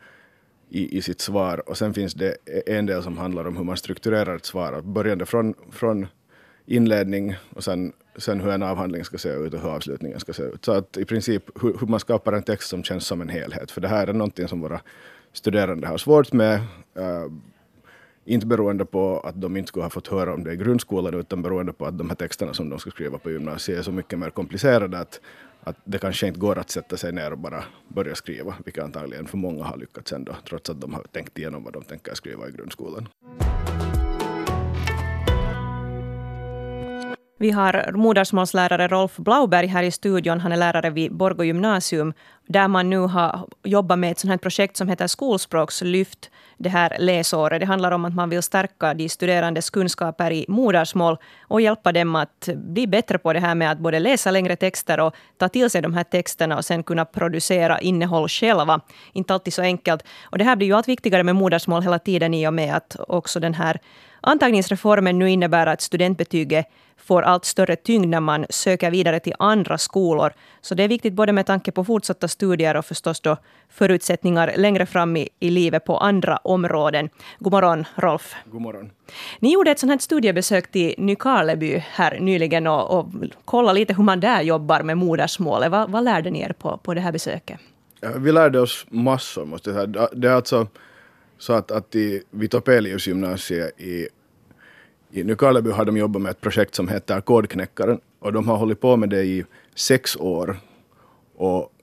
i, 0.73 0.97
i 0.97 1.01
sitt 1.01 1.21
svar. 1.21 1.69
Och 1.69 1.77
sen 1.77 1.93
finns 1.93 2.13
det 2.13 2.37
en 2.65 2.85
del 2.85 3.03
som 3.03 3.17
handlar 3.17 3.47
om 3.47 3.57
hur 3.57 3.63
man 3.63 3.77
strukturerar 3.77 4.35
ett 4.35 4.45
svar. 4.45 4.81
Börjande 4.81 5.25
från, 5.25 5.53
från 5.71 6.07
inledning 6.65 7.35
och 7.49 7.63
sen, 7.63 7.93
sen 8.17 8.41
hur 8.41 8.51
en 8.51 8.63
avhandling 8.63 9.03
ska 9.03 9.17
se 9.17 9.29
ut 9.29 9.53
och 9.53 9.59
hur 9.59 9.69
avslutningen 9.69 10.19
ska 10.19 10.33
se 10.33 10.43
ut. 10.43 10.65
Så 10.65 10.71
att 10.71 10.97
i 10.97 11.05
princip 11.05 11.43
hur, 11.61 11.77
hur 11.79 11.87
man 11.87 11.99
skapar 11.99 12.33
en 12.33 12.43
text 12.43 12.69
som 12.69 12.83
känns 12.83 13.07
som 13.07 13.21
en 13.21 13.29
helhet. 13.29 13.71
För 13.71 13.81
det 13.81 13.87
här 13.87 14.07
är 14.07 14.13
någonting 14.13 14.47
som 14.47 14.61
våra 14.61 14.81
studerande 15.33 15.87
har 15.87 15.97
svårt 15.97 16.33
med. 16.33 16.59
Uh, 16.99 17.31
inte 18.25 18.47
beroende 18.47 18.85
på 18.85 19.19
att 19.19 19.41
de 19.41 19.57
inte 19.57 19.67
skulle 19.67 19.85
ha 19.85 19.89
fått 19.89 20.07
höra 20.07 20.33
om 20.33 20.43
det 20.43 20.53
i 20.53 20.55
grundskolan, 20.55 21.13
utan 21.13 21.41
beroende 21.41 21.73
på 21.73 21.85
att 21.85 21.97
de 21.97 22.09
här 22.09 22.15
texterna 22.15 22.53
som 22.53 22.69
de 22.69 22.79
ska 22.79 22.91
skriva 22.91 23.17
på 23.17 23.31
gymnasiet 23.31 23.79
är 23.79 23.83
så 23.83 23.91
mycket 23.91 24.19
mer 24.19 24.29
komplicerade 24.29 24.99
att, 24.99 25.21
att 25.63 25.77
det 25.83 25.97
kanske 25.97 26.27
inte 26.27 26.39
går 26.39 26.59
att 26.59 26.69
sätta 26.69 26.97
sig 26.97 27.11
ner 27.11 27.31
och 27.31 27.37
bara 27.37 27.63
börja 27.87 28.15
skriva, 28.15 28.55
vilket 28.65 28.83
antagligen 28.83 29.27
för 29.27 29.37
många 29.37 29.63
har 29.63 29.77
lyckats 29.77 30.13
ändå, 30.13 30.35
trots 30.49 30.69
att 30.69 30.81
de 30.81 30.93
har 30.93 31.03
tänkt 31.03 31.37
igenom 31.37 31.63
vad 31.63 31.73
de 31.73 31.83
tänker 31.83 32.15
skriva 32.15 32.47
i 32.47 32.51
grundskolan. 32.51 33.07
Vi 37.43 37.51
har 37.51 37.91
modersmålslärare 37.93 38.87
Rolf 38.87 39.17
Blauberg 39.17 39.67
här 39.67 39.83
i 39.83 39.91
studion. 39.91 40.39
Han 40.39 40.51
är 40.51 40.57
lärare 40.57 40.89
vid 40.89 41.15
Borgå 41.15 41.43
gymnasium, 41.43 42.13
där 42.47 42.67
man 42.67 42.89
nu 42.89 42.97
har 42.97 43.47
jobbat 43.63 43.99
med 43.99 44.11
ett 44.11 44.19
sånt 44.19 44.31
här 44.31 44.37
projekt 44.37 44.77
som 44.77 44.89
heter 44.89 45.07
Skolspråkslyft 45.07 46.29
det 46.57 46.69
här 46.69 46.97
läsåret. 46.99 47.59
Det 47.59 47.65
handlar 47.65 47.91
om 47.91 48.05
att 48.05 48.13
man 48.13 48.29
vill 48.29 48.41
stärka 48.41 48.93
de 48.93 49.09
studerandes 49.09 49.69
kunskaper 49.69 50.31
i 50.31 50.45
modersmål 50.47 51.17
och 51.47 51.61
hjälpa 51.61 51.91
dem 51.91 52.15
att 52.15 52.49
bli 52.55 52.87
bättre 52.87 53.17
på 53.17 53.33
det 53.33 53.39
här 53.39 53.55
med 53.55 53.71
att 53.71 53.79
både 53.79 53.99
läsa 53.99 54.31
längre 54.31 54.55
texter 54.55 54.99
och 54.99 55.15
ta 55.37 55.49
till 55.49 55.69
sig 55.69 55.81
de 55.81 55.93
här 55.93 56.03
texterna 56.03 56.57
och 56.57 56.65
sen 56.65 56.83
kunna 56.83 57.05
producera 57.05 57.79
innehåll 57.79 58.27
själva. 58.27 58.81
Inte 59.13 59.33
alltid 59.33 59.53
så 59.53 59.61
enkelt. 59.61 60.03
Och 60.23 60.37
det 60.37 60.43
här 60.43 60.55
blir 60.55 60.67
ju 60.67 60.73
allt 60.73 60.87
viktigare 60.87 61.23
med 61.23 61.35
modersmål 61.35 61.83
hela 61.83 61.99
tiden 61.99 62.33
i 62.33 62.47
och 62.47 62.53
med 62.53 62.75
att 62.75 62.95
också 63.07 63.39
den 63.39 63.53
här 63.53 63.79
antagningsreformen 64.23 65.19
nu 65.19 65.29
innebär 65.29 65.67
att 65.67 65.81
studentbetyget 65.81 66.65
får 66.97 67.21
allt 67.21 67.45
större 67.45 67.75
tyngd 67.75 68.07
när 68.07 68.19
man 68.19 68.45
söker 68.49 68.91
vidare 68.91 69.19
till 69.19 69.33
andra 69.39 69.77
skolor. 69.77 70.33
Så 70.61 70.75
det 70.75 70.83
är 70.83 70.87
viktigt 70.87 71.13
både 71.13 71.33
med 71.33 71.45
tanke 71.45 71.71
på 71.71 71.83
fortsatta 71.83 72.27
studier 72.27 72.75
och 72.75 72.85
förstås 72.85 73.21
då 73.21 73.37
förutsättningar 73.69 74.53
längre 74.57 74.85
fram 74.85 75.17
i, 75.17 75.29
i 75.39 75.49
livet 75.49 75.85
på 75.85 75.97
andra 75.97 76.37
områden. 76.37 77.09
God 77.39 77.53
morgon, 77.53 77.85
Rolf. 77.95 78.35
God 78.45 78.61
morgon. 78.61 78.91
Ni 79.39 79.53
gjorde 79.53 79.71
ett 79.71 79.79
sånt 79.79 79.91
här 79.91 79.99
studiebesök 79.99 80.71
till 80.71 80.95
Nykarleby 80.97 81.83
här 81.91 82.19
nyligen 82.19 82.67
och, 82.67 82.99
och 82.99 83.07
kollade 83.45 83.79
lite 83.79 83.93
hur 83.93 84.03
man 84.03 84.19
där 84.19 84.41
jobbar 84.41 84.81
med 84.83 84.97
modersmålet. 84.97 85.71
Vad, 85.71 85.91
vad 85.91 86.03
lärde 86.03 86.29
ni 86.29 86.41
er 86.41 86.53
på, 86.53 86.77
på 86.77 86.93
det 86.93 87.01
här 87.01 87.11
besöket? 87.11 87.59
Vi 88.15 88.31
lärde 88.31 88.59
oss 88.59 88.85
massor, 88.89 89.45
måste 89.45 89.69
jag 89.69 89.95
säga. 89.95 90.07
Det 90.13 90.27
är 90.27 90.33
alltså 90.33 90.67
så 91.43 91.53
att, 91.53 91.71
att 91.71 91.95
i, 91.95 92.23
vid 92.31 92.51
Topelius 92.51 93.07
gymnasiet 93.07 93.81
i 93.81 94.07
i 95.11 95.23
Nykarleby 95.23 95.71
har 95.71 95.85
de 95.85 95.97
jobbat 95.97 96.21
med 96.21 96.29
ett 96.29 96.41
projekt 96.41 96.75
som 96.75 96.87
heter 96.87 97.21
Kodknäckaren 97.21 97.99
och 98.19 98.33
de 98.33 98.47
har 98.47 98.57
hållit 98.57 98.79
på 98.79 98.97
med 98.97 99.09
det 99.09 99.23
i 99.23 99.45
sex 99.75 100.15
år 100.15 100.57
och, 101.35 101.73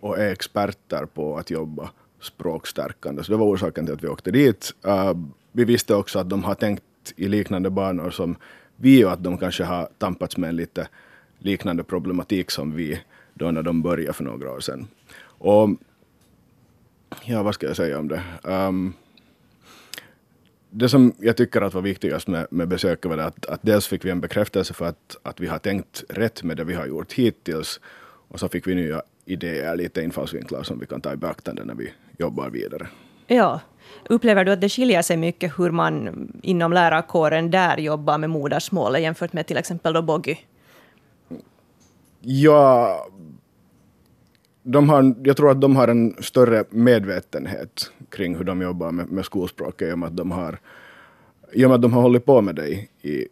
och 0.00 0.18
är 0.18 0.32
experter 0.32 1.06
på 1.14 1.36
att 1.36 1.50
jobba 1.50 1.90
språkstärkande. 2.20 3.24
Så 3.24 3.32
det 3.32 3.38
var 3.38 3.46
orsaken 3.46 3.86
till 3.86 3.94
att 3.94 4.04
vi 4.04 4.08
åkte 4.08 4.30
dit. 4.30 4.74
Uh, 4.86 5.14
vi 5.52 5.64
visste 5.64 5.94
också 5.94 6.18
att 6.18 6.30
de 6.30 6.44
har 6.44 6.54
tänkt 6.54 6.82
i 7.16 7.28
liknande 7.28 7.70
banor 7.70 8.10
som 8.10 8.36
vi 8.76 9.04
och 9.04 9.12
att 9.12 9.24
de 9.24 9.38
kanske 9.38 9.64
har 9.64 9.88
tampats 9.98 10.36
med 10.36 10.48
en 10.48 10.56
lite 10.56 10.88
liknande 11.38 11.84
problematik 11.84 12.50
som 12.50 12.74
vi 12.74 13.00
då 13.34 13.50
när 13.50 13.62
de 13.62 13.82
började 13.82 14.12
för 14.12 14.24
några 14.24 14.52
år 14.52 14.60
sedan. 14.60 14.86
Och 15.22 15.68
ja, 17.24 17.42
vad 17.42 17.54
ska 17.54 17.66
jag 17.66 17.76
säga 17.76 17.98
om 17.98 18.08
det? 18.08 18.22
Um, 18.42 18.94
det 20.70 20.88
som 20.88 21.12
jag 21.18 21.36
tycker 21.36 21.60
att 21.60 21.74
var 21.74 21.82
viktigast 21.82 22.28
med, 22.28 22.46
med 22.50 22.68
besöket 22.68 23.10
var 23.10 23.18
att, 23.18 23.46
att 23.46 23.60
dels 23.62 23.86
fick 23.86 24.04
vi 24.04 24.10
en 24.10 24.20
bekräftelse 24.20 24.74
för 24.74 24.84
att, 24.84 25.16
att 25.22 25.40
vi 25.40 25.46
har 25.46 25.58
tänkt 25.58 26.04
rätt 26.08 26.42
med 26.42 26.56
det 26.56 26.64
vi 26.64 26.74
har 26.74 26.86
gjort 26.86 27.12
hittills. 27.12 27.80
Och 28.28 28.40
så 28.40 28.48
fick 28.48 28.66
vi 28.66 28.74
nya 28.74 29.02
idéer, 29.24 29.76
lite 29.76 30.02
infallsvinklar 30.02 30.62
som 30.62 30.78
vi 30.78 30.86
kan 30.86 31.00
ta 31.00 31.12
i 31.12 31.16
beaktande 31.16 31.64
när 31.64 31.74
vi 31.74 31.92
jobbar 32.18 32.50
vidare. 32.50 32.88
Ja. 33.26 33.60
Upplever 34.08 34.44
du 34.44 34.52
att 34.52 34.60
det 34.60 34.68
skiljer 34.68 35.02
sig 35.02 35.16
mycket 35.16 35.58
hur 35.58 35.70
man 35.70 36.32
inom 36.42 36.72
lärarkåren 36.72 37.50
där 37.50 37.76
jobbar 37.76 38.18
med 38.18 38.30
modersmålet 38.30 39.02
jämfört 39.02 39.32
med 39.32 39.46
till 39.46 39.56
exempel 39.56 39.92
då 39.92 40.02
Boggy? 40.02 40.36
Ja, 42.20 43.06
de 44.70 44.88
har, 44.88 45.14
jag 45.22 45.36
tror 45.36 45.50
att 45.50 45.60
de 45.60 45.76
har 45.76 45.88
en 45.88 46.14
större 46.20 46.64
medvetenhet 46.70 47.92
kring 48.10 48.36
hur 48.36 48.44
de 48.44 48.62
jobbar 48.62 48.90
med, 48.90 49.10
med 49.10 49.24
skolspråket 49.24 49.88
i 49.88 49.92
och 49.92 49.98
med 49.98 50.06
att 50.06 50.16
de 50.16 50.30
har, 50.30 50.58
i 51.52 51.64
och 51.64 51.68
med 51.68 51.74
att 51.74 51.82
de 51.82 51.92
har 51.92 52.02
hållit 52.02 52.24
på 52.24 52.40
med 52.40 52.54
det 52.54 52.68
i, 52.68 52.88
i 53.02 53.28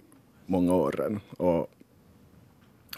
många 0.47 0.75
år. 0.75 1.21
Och, 1.37 1.61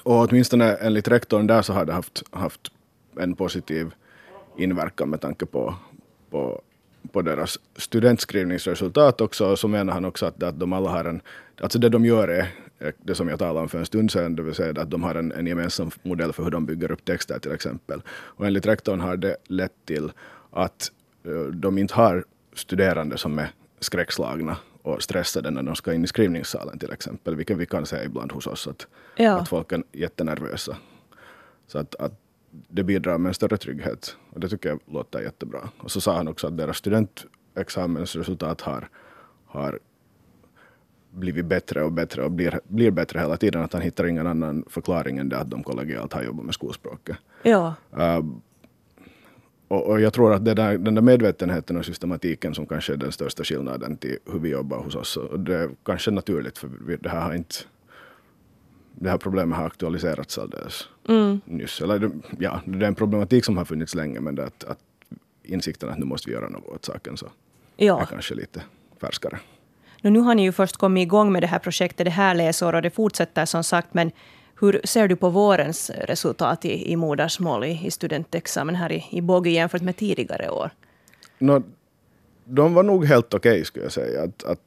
och 0.03 0.29
åtminstone 0.29 0.75
enligt 0.75 1.09
rektorn 1.09 1.47
där 1.47 1.63
så 1.63 1.73
har 1.73 1.85
det 1.85 1.93
haft, 1.93 2.23
haft 2.31 2.73
en 3.17 3.35
positiv 3.35 3.95
inverkan 4.59 5.11
med 5.11 5.21
tanke 5.21 5.47
på, 5.47 5.75
på, 6.31 6.63
på 7.13 7.23
deras 7.23 7.59
studentskrivningsresultat 7.77 9.21
också. 9.21 9.47
Och 9.47 9.59
så 9.59 9.69
menar 9.69 9.93
han 9.93 10.05
också 10.05 10.27
att, 10.27 10.43
att 10.43 10.61
de 10.61 10.73
alla 10.73 10.91
har 10.91 11.05
en, 11.05 11.21
alltså 11.61 11.79
det 11.79 11.89
de 11.89 12.05
gör 12.05 12.29
är 12.29 12.49
det 12.99 13.15
som 13.15 13.29
jag 13.29 13.39
talade 13.39 13.61
om 13.61 13.69
för 13.69 13.79
en 13.79 13.87
stund 13.87 14.11
sedan, 14.11 14.37
det 14.37 14.43
vill 14.43 14.55
säga 14.55 14.83
att 14.83 14.91
de 14.91 15.03
har 15.03 15.15
en, 15.15 15.33
en 15.33 15.47
gemensam 15.47 15.91
modell 16.03 16.33
för 16.33 16.43
hur 16.45 16.51
de 16.51 16.67
bygger 16.67 16.93
upp 16.93 17.05
texter 17.05 17.39
till 17.39 17.53
exempel. 17.53 18.03
Och 18.09 18.47
enligt 18.47 18.67
rektorn 18.67 19.01
har 19.01 19.17
det 19.17 19.37
lett 19.47 19.85
till 19.85 20.13
att 20.51 20.93
uh, 21.27 21.47
de 21.47 21.79
inte 21.79 21.95
har 21.95 22.25
studerande 22.55 23.19
som 23.19 23.39
är 23.39 23.51
skräckslagna 23.81 24.57
och 24.83 25.03
stressade 25.03 25.51
när 25.51 25.63
de 25.63 25.75
ska 25.75 25.93
in 25.93 26.05
i 26.05 26.07
skrivningssalen 26.07 26.79
till 26.79 26.93
exempel, 26.93 27.37
vilket 27.37 27.59
vi 27.59 27.67
kan 27.67 27.87
se 27.87 28.05
ibland 28.05 28.33
hos 28.33 28.47
oss, 28.47 28.69
att, 28.69 28.87
ja. 29.17 29.33
att 29.33 29.49
folk 29.49 29.73
är 29.73 29.83
jättenervösa. 29.93 30.77
Så 31.67 31.79
att, 31.79 31.95
att 31.95 32.13
det 32.69 32.83
bidrar 32.83 33.19
med 33.19 33.31
en 33.31 33.35
större 33.35 33.57
trygghet 33.57 34.17
och 34.31 34.41
det 34.41 34.49
tycker 34.49 34.69
jag 34.69 34.81
låter 34.87 35.21
jättebra. 35.21 35.69
Och 35.79 35.91
så 35.91 36.01
sa 36.01 36.17
han 36.17 36.29
också 36.29 36.47
att 36.47 36.57
deras 36.57 36.77
studentexamensresultat 36.77 38.61
har, 38.61 38.89
har 39.47 39.79
blivit 41.11 41.47
bättre 41.47 41.83
och 41.83 41.93
bättre 41.93 42.23
och 42.23 42.31
blir, 42.31 42.61
blir 42.69 42.91
bättre 42.91 43.19
hela 43.19 43.37
tiden. 43.37 43.63
Att 43.63 43.73
han 43.73 43.83
hittar 43.83 44.07
ingen 44.07 44.27
annan 44.27 44.65
förklaring 44.69 45.19
än 45.19 45.29
det 45.29 45.39
att 45.39 45.51
de 45.51 45.63
kollegialt 45.63 46.13
har 46.13 46.23
jobbat 46.23 46.45
med 46.45 46.55
skolspråket. 46.55 47.17
Ja. 47.43 47.75
Uh, 47.99 48.25
och, 49.69 49.87
och, 49.87 50.01
jag 50.01 50.13
tror 50.13 50.35
att 50.35 50.45
det 50.45 50.55
där, 50.55 50.79
den 50.79 50.95
där 50.95 51.03
medvetenheten 51.03 51.77
och 51.77 51.85
systematiken 51.85 52.55
som 52.55 52.67
kanske 52.67 52.93
är 52.93 52.97
den 52.97 53.13
största 53.13 53.45
skillnaden 53.45 53.97
till 53.97 54.19
hur 54.33 54.39
vi 54.39 54.49
jobbar 54.49 54.79
hos 54.79 54.95
oss. 54.95 55.17
Och 55.17 55.41
det 55.41 55.57
är 55.57 55.71
kanske 55.85 56.11
naturligt 56.11 56.59
för 56.59 56.69
det 57.01 57.09
här 57.09 57.21
har 57.21 57.35
inte 57.35 57.55
det 59.01 59.11
här 59.11 59.19
problemet 59.19 59.59
har 59.59 59.67
aktualiserats 59.67 60.39
alldeles 60.39 60.89
mm. 61.09 61.41
nyss. 61.45 61.81
Eller 61.81 62.11
ja, 62.39 62.61
det 62.65 62.85
är 62.85 62.89
en 62.89 62.95
problematik 62.95 63.45
som 63.45 63.57
har 63.57 63.65
funnits 63.65 63.95
länge 63.95 64.21
men 64.21 64.35
det 64.35 64.45
att, 64.45 64.65
att 64.65 64.79
insikten 65.43 65.89
att 65.89 65.99
nu 65.99 66.05
måste 66.05 66.31
vi 66.31 66.35
göra 66.35 66.49
något 66.49 66.69
åt 66.69 66.85
saken 66.85 67.17
så 67.17 67.27
ja. 67.77 68.01
är 68.01 68.07
kanske 68.07 68.35
lite 68.35 68.63
färskare. 69.01 69.39
Nu 70.03 70.19
har 70.19 70.35
ni 70.35 70.43
ju 70.43 70.53
först 70.53 70.77
kommit 70.77 71.03
igång 71.03 71.33
med 71.33 71.43
det 71.43 71.47
här 71.47 71.59
projektet 71.59 72.05
det 72.05 72.11
här 72.11 72.35
läsåret 72.35 72.75
och 72.75 72.83
det 72.83 72.91
fortsätter 72.91 73.45
som 73.45 73.65
sagt, 73.65 73.95
men 73.95 74.11
Hur 74.61 74.81
ser 74.85 75.09
du 75.09 75.17
på 75.17 75.31
vårens 75.31 75.91
resultat 75.91 76.65
i, 76.65 76.93
i 76.93 76.97
modersmål 76.97 77.65
i, 77.65 77.87
i 77.87 77.91
studentexamen 77.91 78.75
här 78.75 78.93
i, 78.93 79.05
i 79.11 79.21
Bogi 79.21 79.51
jämfört 79.51 79.83
med 79.83 79.97
tidigare 79.97 80.51
år? 80.51 80.71
No, 81.39 81.63
de 82.45 82.75
var 82.75 82.83
nog 82.83 83.05
helt 83.05 83.35
okej 83.35 83.53
okay, 83.53 83.65
skulle 83.65 83.85
jag 83.85 83.93
säga. 83.93 84.23
Att, 84.23 84.45
att, 84.45 84.61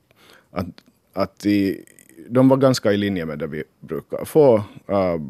att, 0.52 0.68
att 1.14 1.46
i, 1.46 1.86
de 2.30 2.50
var 2.50 2.58
ganska 2.58 2.94
i 2.94 2.98
linje 2.98 3.26
med 3.26 3.40
det 3.40 3.48
vi 3.48 3.64
brukar 3.80 4.26
få. 4.26 4.56
Uh, 4.90 5.22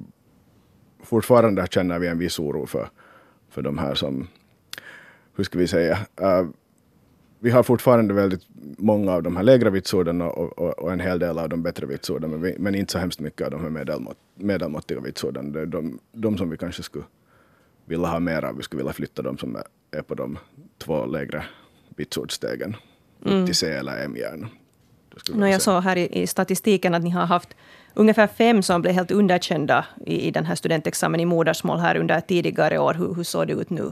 fortfarande 1.03 1.67
känner 1.67 1.99
vi 1.99 2.07
en 2.07 2.17
viss 2.17 2.39
oro 2.39 2.65
för, 2.65 2.89
för 3.49 3.61
de 3.61 3.77
här 3.77 3.95
som, 3.95 4.27
hur 5.35 5.43
ska 5.43 5.59
vi 5.59 5.67
säga, 5.67 5.97
uh, 6.21 6.49
vi 7.39 7.49
har 7.49 7.63
fortfarande 7.63 8.13
väldigt 8.13 8.47
många 8.77 9.11
av 9.11 9.23
de 9.23 9.35
här 9.35 9.43
lägre 9.43 9.69
vitsorden 9.69 10.21
och, 10.21 10.59
och, 10.59 10.79
och, 10.79 10.91
en 10.91 10.99
hel 10.99 11.19
del 11.19 11.39
av 11.39 11.49
de 11.49 11.63
bättre 11.63 11.85
vitsorden, 11.85 12.29
men, 12.29 12.41
vi, 12.41 12.55
men 12.59 12.75
inte 12.75 12.91
så 12.91 12.99
hemskt 12.99 13.19
mycket 13.19 13.45
av 13.45 13.51
de 13.51 13.61
här 13.61 13.69
medelmått, 13.69 14.17
medelmåttiga 14.35 14.99
vitsorden. 14.99 15.55
Är 15.55 15.65
de, 15.65 15.99
de 16.11 16.37
som 16.37 16.49
vi 16.49 16.57
kanske 16.57 16.83
skulle 16.83 17.05
vilja 17.85 18.07
ha 18.07 18.19
mer 18.19 18.45
av, 18.45 18.57
vi 18.57 18.63
skulle 18.63 18.77
vilja 18.77 18.93
flytta 18.93 19.21
de 19.21 19.37
som 19.37 19.55
är, 19.55 19.63
är 19.91 20.01
på 20.01 20.15
de 20.15 20.37
två 20.77 21.05
lägre 21.05 21.43
vitsordsstegen 21.95 22.75
mm. 23.25 23.45
till 23.45 23.55
C 23.55 23.71
eller 23.71 24.05
M 24.05 24.15
gärna. 24.15 24.47
No, 25.33 25.47
jag 25.47 25.61
såg 25.61 25.83
här 25.83 25.97
i, 25.97 26.21
i, 26.21 26.27
statistiken 26.27 26.93
att 26.93 27.03
ni 27.03 27.09
har 27.09 27.25
haft 27.25 27.49
ungefär 27.93 28.27
fem 28.27 28.63
som 28.63 28.81
blev 28.81 28.93
helt 28.93 29.11
underkända 29.11 29.85
i, 30.05 30.27
i 30.27 30.31
den 30.31 30.45
här 30.45 30.55
studentexamen 30.55 31.19
i 31.19 31.25
modersmål 31.25 31.79
här 31.79 31.97
under 31.97 32.21
tidigare 32.21 32.79
år. 32.79 32.93
Hur, 32.93 33.13
hur 33.13 33.23
såg 33.23 33.47
det 33.47 33.53
ut 33.53 33.69
nu? 33.69 33.91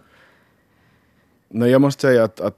No, 1.49 1.65
jag 1.65 1.81
måste 1.81 2.01
säga 2.01 2.23
att, 2.23 2.39
att 2.39 2.57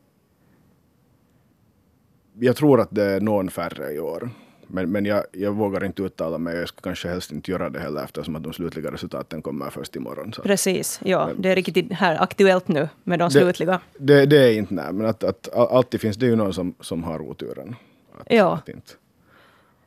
jag 2.39 2.56
tror 2.56 2.82
att 2.82 2.89
det 2.91 3.03
är 3.03 3.22
någon 3.22 3.50
färre 3.50 3.94
i 3.94 4.00
år. 4.00 4.30
Men, 4.68 4.91
men 4.91 5.06
jag, 5.06 5.24
jag 5.32 5.51
vågar 5.51 5.84
inte 5.84 6.03
uttala 6.03 6.38
mig. 6.38 6.56
Jag 6.56 6.68
skulle 6.68 6.84
kanske 6.84 7.10
helst 7.10 7.32
inte 7.32 7.51
göra 7.51 7.70
det 7.70 7.80
heller 7.80 8.03
eftersom 8.03 8.36
att 8.36 8.44
de 8.44 8.53
slutliga 8.53 8.91
resultaten 8.91 9.41
kommer 9.41 9.70
först 9.70 9.96
imorgon. 9.96 10.34
Så. 10.34 10.41
Precis, 10.41 11.00
ja. 11.03 11.27
Men, 11.27 11.41
det 11.41 11.50
är 11.50 11.56
riktigt 11.56 11.91
här 11.91 12.22
aktuellt 12.22 12.68
nu 12.68 12.89
med 13.03 13.20
de 13.20 13.32
slutliga. 13.32 13.80
Det, 13.98 14.25
det 14.25 14.38
är 14.38 14.53
inte 14.53 14.74
nej, 14.74 14.94
men 14.94 15.06
att, 15.06 15.24
att 15.24 15.50
alltid 15.53 16.01
finns 16.01 16.18
det 16.18 16.25
ju 16.25 16.36
någon 16.36 16.53
som, 16.53 16.74
som 16.80 17.03
har 17.03 17.22
oturen. 17.22 17.75
Att, 18.20 18.27
ja. 18.30 18.53
Att 18.53 18.70
inte. 18.70 18.91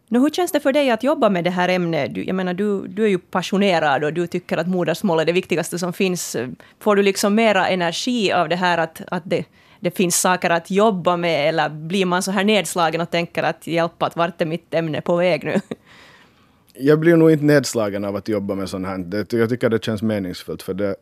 Nu, 0.09 0.19
hur 0.19 0.31
känns 0.31 0.53
det 0.53 0.61
för 0.61 0.73
dig 0.73 0.91
att 0.91 1.03
jobba 1.03 1.29
med 1.29 1.45
det 1.45 1.51
här 1.51 1.69
ämnet? 1.69 2.15
Du, 2.15 2.25
jag 2.25 2.37
menar, 2.37 2.55
du, 2.55 2.87
du 2.87 3.05
är 3.05 3.09
ju 3.09 3.19
passionerad 3.19 4.05
och 4.05 4.13
du 4.13 4.27
tycker 4.27 4.57
att 4.57 4.69
modersmål 4.69 5.21
är 5.21 5.25
det 5.25 5.33
viktigaste 5.33 5.79
som 5.79 5.93
finns. 5.93 6.37
Får 6.79 6.97
du 6.97 7.03
liksom 7.03 7.35
mera 7.35 7.69
energi 7.69 8.33
av 8.33 8.49
det 8.49 8.57
här 8.57 8.79
att, 8.79 9.03
att 9.09 9.23
det 9.25 9.45
det 9.85 9.91
finns 9.91 10.21
saker 10.21 10.51
att 10.51 10.71
jobba 10.71 11.17
med 11.17 11.49
eller 11.49 11.69
blir 11.69 12.07
man 12.07 12.23
så 12.23 12.31
här 12.31 12.45
nedslagen 12.45 13.01
och 13.01 13.11
tänker 13.11 13.43
att 13.43 13.67
hjälpa, 13.67 14.07
att 14.07 14.17
vart 14.17 14.41
är 14.41 14.47
mitt 14.47 14.75
ämne 14.75 15.01
på 15.01 15.17
väg 15.17 15.45
nu? 15.45 15.61
Jag 16.77 16.99
blir 17.01 17.17
nog 17.17 17.31
inte 17.31 17.45
nedslagen 17.45 18.05
av 18.05 18.17
att 18.17 18.29
jobba 18.29 18.55
med 18.55 18.69
sånt 18.69 18.87
här. 18.87 18.99
Det, 18.99 19.33
jag 19.33 19.49
tycker 19.49 19.71
det 19.71 19.85
känns 19.85 20.03
meningsfullt 20.03 20.63
för 20.63 20.75
det, 20.75 20.97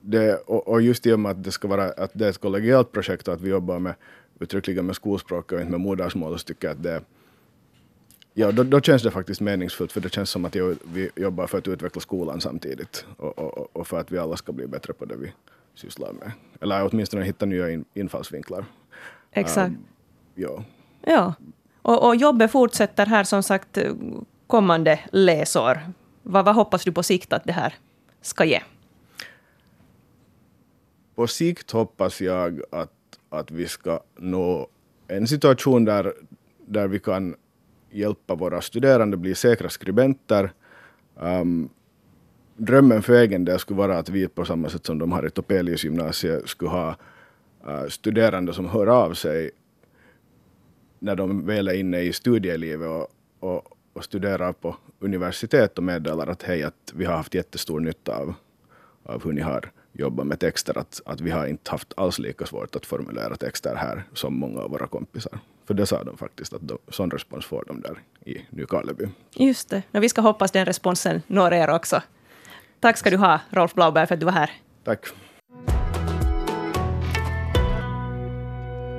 det 0.00 0.34
och, 0.34 0.68
och, 0.68 0.82
just 0.82 1.06
i 1.06 1.12
och 1.12 1.20
med 1.20 1.30
att 1.30 1.44
det 1.44 1.50
ska 1.50 1.68
vara 1.68 1.84
att 1.84 2.10
det 2.14 2.26
är 2.26 2.30
ett 2.30 2.38
kollegialt 2.38 2.92
projekt 2.92 3.28
och 3.28 3.34
att 3.34 3.40
vi 3.40 3.50
jobbar 3.50 3.78
med 3.78 3.94
uttryckligen 4.44 4.86
med 4.86 4.96
skolspråk 4.96 5.52
och 5.52 5.60
inte 5.60 5.70
med 5.70 5.80
modersmål 5.80 6.38
så 6.38 6.44
tycker 6.44 6.68
jag 6.68 6.76
att 6.76 6.82
det 6.82 7.02
Ja, 8.36 8.52
då, 8.52 8.62
då, 8.62 8.80
känns 8.80 9.02
det 9.02 9.10
faktiskt 9.10 9.40
meningsfullt 9.40 9.92
för 9.92 10.00
det 10.00 10.14
känns 10.14 10.30
som 10.30 10.44
att 10.44 10.54
jag, 10.54 10.76
vi 10.84 11.10
jobbar 11.16 11.46
för 11.46 11.58
att 11.58 11.68
utveckla 11.68 12.00
skolan 12.00 12.40
samtidigt 12.40 13.06
och, 13.16 13.38
och, 13.38 13.76
och 13.76 13.86
för 13.86 14.00
att 14.00 14.12
vi 14.12 14.18
alla 14.18 14.36
ska 14.36 14.52
bli 14.52 14.66
bättre 14.66 14.92
på 14.92 15.04
det 15.04 15.16
vi 15.16 15.32
sysslar 15.74 16.12
med. 16.12 16.32
Eller 16.60 16.88
åtminstone 16.92 17.24
hitta 17.24 17.46
nya 17.46 17.70
in, 17.70 17.84
infallsvinklar. 17.94 18.64
Exakt. 19.30 19.68
Um, 19.68 19.84
ja. 20.34 20.64
ja. 21.00 21.34
Och, 21.82 22.06
och 22.06 22.16
jobbet 22.16 22.50
fortsätter 22.50 23.06
här 23.06 23.24
som 23.24 23.42
sagt 23.42 23.78
kommande 24.46 25.00
läsår. 25.12 25.80
Vad, 26.22 26.44
vad 26.44 26.54
hoppas 26.54 26.84
du 26.84 26.92
på 26.92 27.02
sikt 27.02 27.32
att 27.32 27.44
det 27.44 27.52
här 27.52 27.74
ska 28.20 28.44
ge? 28.44 28.60
På 31.14 31.26
sikt 31.26 31.70
hoppas 31.70 32.20
jag 32.20 32.62
att, 32.70 32.92
att 33.34 33.50
vi 33.50 33.68
ska 33.68 34.00
nå 34.16 34.68
en 35.08 35.26
situation 35.26 35.84
där, 35.84 36.12
där 36.66 36.88
vi 36.88 36.98
kan 36.98 37.34
hjälpa 37.90 38.34
våra 38.34 38.60
studerande 38.60 39.16
bli 39.16 39.34
säkra 39.34 39.68
skribenter. 39.68 40.52
Um, 41.14 41.68
drömmen 42.56 43.02
för 43.02 43.12
egen 43.12 43.44
del 43.44 43.58
skulle 43.58 43.78
vara 43.78 43.98
att 43.98 44.08
vi 44.08 44.28
på 44.28 44.44
samma 44.44 44.68
sätt 44.68 44.86
som 44.86 44.98
de 44.98 45.12
har 45.12 45.26
i 45.26 45.30
Topelius 45.30 45.84
gymnasiet 45.84 46.48
skulle 46.48 46.70
ha 46.70 46.96
uh, 47.68 47.88
studerande 47.88 48.52
som 48.52 48.68
hör 48.68 48.86
av 48.86 49.14
sig 49.14 49.50
när 50.98 51.16
de 51.16 51.46
väl 51.46 51.68
är 51.68 51.74
inne 51.74 52.00
i 52.00 52.12
studielivet 52.12 52.88
och, 52.88 53.08
och, 53.40 53.76
och 53.92 54.04
studerar 54.04 54.52
på 54.52 54.76
universitet 55.00 55.78
och 55.78 55.84
meddelar 55.84 56.26
att 56.26 56.42
hej, 56.42 56.62
att 56.62 56.92
vi 56.94 57.04
har 57.04 57.16
haft 57.16 57.34
jättestor 57.34 57.80
nytta 57.80 58.16
av, 58.16 58.34
av 59.02 59.24
hur 59.24 59.32
ni 59.32 59.40
har 59.40 59.70
jobbat 59.94 60.26
med 60.26 60.40
texter, 60.40 60.78
att, 60.78 61.00
att 61.04 61.20
vi 61.20 61.30
har 61.30 61.46
inte 61.46 61.70
haft 61.70 61.92
alls 61.96 62.18
lika 62.18 62.46
svårt 62.46 62.76
att 62.76 62.86
formulera 62.86 63.36
texter 63.36 63.74
här 63.74 64.04
som 64.12 64.38
många 64.38 64.60
av 64.60 64.70
våra 64.70 64.86
kompisar. 64.86 65.38
För 65.66 65.74
det 65.74 65.86
sa 65.86 66.04
de 66.04 66.16
faktiskt, 66.16 66.52
att 66.52 66.68
de, 66.68 66.78
sån 66.88 67.10
respons 67.10 67.46
får 67.46 67.64
de 67.66 67.80
där 67.80 67.98
i 68.24 68.46
Nykarleby. 68.50 69.08
Just 69.34 69.68
det. 69.68 69.82
Och 69.90 70.02
vi 70.02 70.08
ska 70.08 70.20
hoppas 70.20 70.50
den 70.50 70.66
responsen 70.66 71.22
når 71.26 71.54
er 71.54 71.70
också. 71.70 72.02
Tack 72.80 72.96
ska 72.96 73.10
du 73.10 73.16
ha, 73.16 73.40
Rolf 73.50 73.74
Blauberg, 73.74 74.06
för 74.06 74.14
att 74.14 74.20
du 74.20 74.26
var 74.26 74.32
här. 74.32 74.50
Tack. 74.84 75.06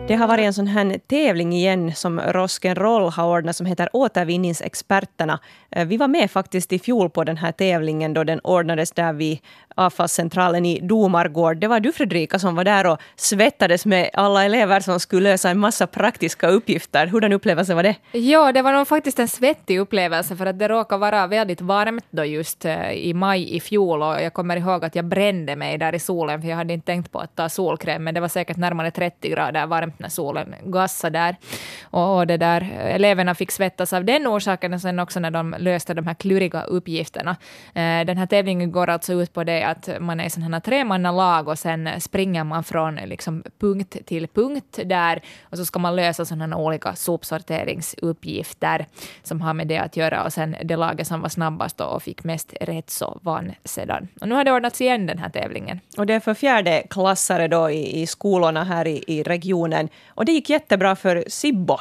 Det 0.08 0.16
har 0.16 0.28
varit 0.28 0.46
en 0.46 0.54
sån 0.54 0.68
här 0.68 1.00
tävling 1.08 1.54
igen 1.54 1.96
som 1.96 2.20
Rock'n'Roll 2.20 3.12
har 3.12 3.28
ordnat 3.28 3.56
som 3.56 3.66
heter 3.66 3.90
Återvinningsexperterna. 3.94 5.40
Eh, 5.72 5.88
vi 5.88 5.98
var 5.98 6.08
med 6.08 6.32
faktiskt 6.32 6.74
i 6.74 6.80
fjol 6.80 7.10
på 7.10 7.24
den 7.24 7.38
här 7.38 7.52
tävlingen 7.52 8.14
då 8.14 8.24
den 8.24 8.40
ordnades 8.40 8.92
där 8.92 9.14
vid 9.14 9.40
avfallscentralen 9.76 10.66
i 10.66 10.80
Domargård. 10.80 11.58
Det 11.58 11.68
var 11.68 11.80
du 11.80 11.92
Fredrika 11.92 12.40
som 12.40 12.56
var 12.56 12.64
där 12.64 12.88
och 12.88 13.00
svettades 13.16 13.86
med 13.86 14.10
alla 14.14 14.46
elever 14.46 14.80
som 14.80 15.00
skulle 15.00 15.30
lösa 15.30 15.50
en 15.50 15.60
massa 15.60 15.88
praktiska 15.88 16.48
uppgifter. 16.48 17.08
Hurdan 17.08 17.34
upplevelse 17.34 17.74
var 17.74 17.84
det? 17.84 17.96
Ja, 18.12 18.52
det 18.52 18.62
var 18.62 18.74
nog 18.74 18.88
faktiskt 18.88 19.20
en 19.20 19.28
svettig 19.28 19.80
upplevelse 19.80 20.36
för 20.36 20.46
att 20.46 20.60
det 20.60 20.68
råkade 20.68 21.00
vara 21.00 21.28
väldigt 21.28 21.62
varmt 21.62 22.06
då 22.10 22.26
just 22.26 22.66
eh, 22.66 22.92
i 22.92 23.14
maj 23.14 23.56
i 23.56 23.60
fjol 23.60 24.02
och 24.02 24.22
jag 24.22 24.34
kommer 24.34 24.58
ihåg 24.58 24.86
att 24.86 24.96
jag 24.96 25.06
brände 25.06 25.56
mig 25.56 25.78
där 25.78 25.96
i 25.96 26.00
solen 26.00 26.42
för 26.42 26.50
jag 26.50 26.58
hade 26.58 26.74
inte 26.74 26.86
tänkt 26.86 27.12
på 27.12 27.20
att 27.20 27.36
ta 27.36 27.50
solkräm 27.50 28.04
men 28.04 28.14
det 28.14 28.20
var 28.20 28.28
säkert 28.28 28.58
närmare 28.58 28.92
30 28.92 29.30
grader 29.30 29.66
varmt 29.66 29.95
när 30.00 30.10
solen 30.10 30.56
gassade 30.64 31.16
där. 31.16 31.36
Och, 31.84 32.28
det 32.28 32.38
där, 32.38 32.62
eleverna 32.80 33.36
fick 33.36 33.52
svettas 33.52 33.94
av 33.94 34.06
den 34.06 34.28
orsaken 34.28 34.74
och 34.74 34.82
sen 34.82 35.00
också 35.00 35.20
när 35.20 35.32
de 35.32 35.56
löste 35.60 35.94
de 35.94 36.08
här 36.08 36.14
kluriga 36.14 36.64
uppgifterna. 36.64 37.36
Eh, 37.74 38.06
den 38.06 38.18
här 38.18 38.26
tävlingen 38.26 38.72
går 38.72 38.90
alltså 38.90 39.14
ut 39.14 39.34
på 39.34 39.44
det 39.44 39.64
att 39.64 39.90
man 40.00 40.20
är 40.20 40.26
i 40.26 40.30
sådana 40.30 40.56
här 40.56 40.62
tremannalag 40.62 41.48
och 41.48 41.60
sen 41.60 42.02
springer 42.02 42.44
man 42.44 42.64
från 42.64 42.96
liksom 42.96 43.44
punkt 43.60 43.98
till 44.06 44.28
punkt 44.28 44.80
där 44.86 45.22
och 45.44 45.58
så 45.58 45.66
ska 45.66 45.80
man 45.80 45.96
lösa 45.96 46.26
sådana 46.26 46.56
här 46.56 46.64
olika 46.64 46.96
sopsorteringsuppgifter 46.96 48.86
som 49.24 49.42
har 49.42 49.54
med 49.54 49.68
det 49.68 49.78
att 49.78 49.98
göra 49.98 50.24
och 50.24 50.34
sen 50.34 50.56
det 50.64 50.76
laget 50.76 51.08
som 51.08 51.22
var 51.22 51.30
snabbast 51.30 51.82
och 51.82 52.04
fick 52.04 52.24
mest 52.24 52.54
rätt 52.62 52.90
så 52.90 53.20
vann 53.22 53.52
sedan. 53.64 54.08
Och 54.22 54.28
nu 54.28 54.36
har 54.36 54.44
det 54.44 54.52
ordnats 54.52 54.82
igen 54.82 55.06
den 55.06 55.18
här 55.18 55.30
tävlingen. 55.30 55.80
Och 55.98 56.06
det 56.06 56.14
är 56.14 56.20
för 56.20 56.34
fjärde 56.34 56.84
klassare 56.90 57.48
då 57.48 57.70
i, 57.70 58.02
i 58.02 58.08
skolorna 58.08 58.64
här 58.64 58.88
i, 58.88 59.04
i 59.08 59.24
regionen 59.24 59.85
och 60.08 60.26
det 60.26 60.32
gick 60.32 60.50
jättebra 60.50 60.96
för 60.96 61.24
Sibbo. 61.28 61.80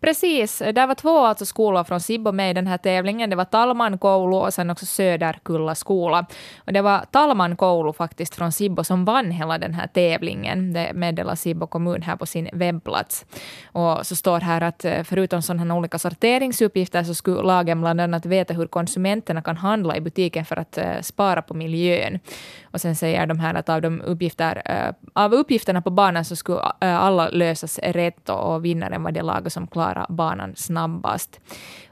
Precis, 0.00 0.58
det 0.58 0.86
var 0.86 0.94
två 0.94 1.18
alltså 1.18 1.46
skolor 1.46 1.84
från 1.84 2.00
Sibbo 2.00 2.32
med 2.32 2.50
i 2.50 2.54
den 2.54 2.66
här 2.66 2.78
tävlingen. 2.78 3.30
Det 3.30 3.36
var 3.36 3.44
Talman 3.44 3.98
koulu 3.98 4.36
och 4.36 4.54
sen 4.54 4.70
också 4.70 4.86
Söderkulla 4.86 5.74
skola. 5.74 6.26
Och 6.66 6.72
det 6.72 6.82
var 6.82 7.04
Talman 7.10 7.56
koulu 7.56 7.92
faktiskt 7.92 8.34
från 8.34 8.52
Sibbo 8.52 8.84
som 8.84 9.04
vann 9.04 9.30
hela 9.30 9.58
den 9.58 9.74
här 9.74 9.86
tävlingen. 9.86 10.72
Det 10.72 10.92
meddelar 10.94 11.34
Sibbo 11.34 11.66
kommun 11.66 12.02
här 12.02 12.16
på 12.16 12.26
sin 12.26 12.48
webbplats. 12.52 13.26
Och 13.72 14.06
så 14.06 14.16
står 14.16 14.40
här 14.40 14.60
att 14.60 14.84
eh, 14.84 15.02
förutom 15.02 15.42
sådana 15.42 15.74
olika 15.74 15.98
sorteringsuppgifter 15.98 17.02
så 17.02 17.14
skulle 17.14 17.42
lagen 17.42 17.80
bland 17.80 18.00
annat 18.00 18.26
veta 18.26 18.54
hur 18.54 18.66
konsumenterna 18.66 19.42
kan 19.42 19.56
handla 19.56 19.96
i 19.96 20.00
butiken 20.00 20.44
för 20.44 20.56
att 20.56 20.78
eh, 20.78 21.00
spara 21.00 21.42
på 21.42 21.54
miljön. 21.54 22.18
Och 22.62 22.80
sen 22.80 22.96
säger 22.96 23.26
de 23.26 23.40
här 23.40 23.54
att 23.54 23.68
av, 23.68 23.82
de 23.82 24.00
uppgifter, 24.00 24.62
eh, 24.64 24.94
av 25.12 25.34
uppgifterna 25.34 25.82
på 25.82 25.90
banan 25.90 26.24
så 26.24 26.36
skulle 26.36 26.60
alla 26.80 27.28
lösas 27.28 27.78
rätt 27.78 28.28
och, 28.28 28.54
och 28.54 28.64
vinnaren 28.64 29.02
var 29.02 29.12
det 29.12 29.22
laget 29.22 29.52
som 29.52 29.66
klarade 29.66 29.89
klara 29.92 30.06
banan 30.08 30.56
snabbast. 30.56 31.40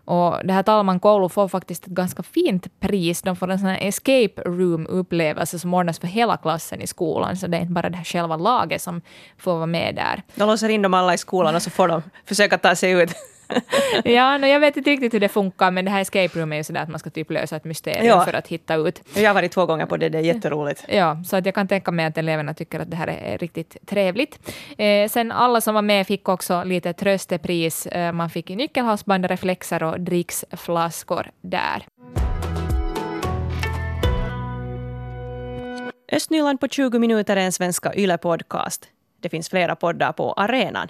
Och 0.05 0.37
det 0.45 0.53
här 0.53 0.63
Talman 0.63 1.01
koulu 1.01 1.29
får 1.29 1.49
faktiskt 1.49 1.87
ett 1.87 1.93
ganska 1.93 2.23
fint 2.23 2.81
pris. 2.81 3.23
De 3.23 3.37
får 3.37 3.51
en 3.51 3.59
sån 3.59 3.69
här 3.69 3.89
escape 3.89 4.43
room-upplevelse 4.45 5.59
som 5.59 5.75
ordnas 5.75 5.99
för 5.99 6.07
hela 6.07 6.37
klassen 6.37 6.81
i 6.81 6.87
skolan. 6.87 7.37
Så 7.37 7.47
det 7.47 7.57
är 7.57 7.61
inte 7.61 7.73
bara 7.73 7.91
det 7.91 7.97
här 7.97 8.05
själva 8.05 8.37
laget 8.37 8.83
som 8.83 9.01
får 9.39 9.55
vara 9.55 9.67
med 9.67 9.95
där. 9.95 10.23
De 10.35 10.49
låser 10.49 10.69
in 10.69 10.83
dem 10.83 10.95
alla 10.95 11.15
i 11.15 11.19
skolan 11.19 11.55
och 11.55 11.63
så 11.63 11.71
får 11.71 11.89
de 11.89 12.03
försöka 12.25 12.59
ta 12.59 12.75
sig 12.75 12.93
ut. 12.93 13.11
ja, 14.05 14.39
no, 14.39 14.47
jag 14.47 14.61
vet 14.61 14.77
inte 14.77 14.91
riktigt 14.91 15.15
hur 15.15 15.21
det 15.21 15.29
funkar, 15.29 15.71
men 15.71 15.85
det 15.85 15.91
här 15.91 16.01
escape 16.01 16.41
room 16.41 16.53
är 16.53 16.57
ju 16.57 16.65
sådär 16.65 16.83
att 16.83 16.89
man 16.89 16.99
ska 16.99 17.11
typ 17.11 17.31
lösa 17.31 17.57
ett 17.57 17.65
mysterium 17.65 18.07
ja. 18.07 18.25
för 18.25 18.33
att 18.33 18.49
hitta 18.49 18.75
ut. 18.75 19.03
Jag 19.15 19.29
har 19.29 19.35
varit 19.35 19.53
två 19.53 19.67
gånger 19.67 19.87
på 19.87 19.97
det, 19.97 20.09
det 20.09 20.19
är 20.19 20.23
jätteroligt. 20.23 20.85
Ja, 20.89 21.23
så 21.27 21.37
att 21.37 21.47
jag 21.47 21.55
kan 21.55 21.69
tänka 21.69 21.91
mig 21.91 22.07
att 22.07 22.19
eleverna 22.19 22.55
tycker 22.55 22.81
att 22.81 22.91
det 22.91 22.97
här 22.97 23.07
är 23.07 23.39
riktigt 23.39 23.77
trevligt. 23.87 24.39
Eh, 24.79 25.09
sen 25.09 25.33
alla 25.33 25.61
som 25.61 25.75
var 25.75 25.83
med 25.83 26.07
fick 26.07 26.29
också 26.29 26.65
lite 26.65 26.93
tröstepris. 26.93 27.87
Eh, 27.87 28.13
man 28.13 28.31
fick 28.31 28.49
nyckelhalsband, 28.49 29.25
reflexer 29.25 29.83
och 29.83 30.01
dricksflaskor 30.01 31.31
där. 31.41 31.87
Östnyland 36.13 36.61
på 36.61 36.69
20 36.69 36.99
minuter 36.99 37.37
är 37.37 37.41
en 37.41 37.53
svenska 37.53 37.93
YLE-podcast. 37.95 38.89
Det 39.21 39.29
finns 39.29 39.49
flera 39.49 39.77
poddar 39.77 40.13
på 40.13 40.33
arenan. 40.33 40.89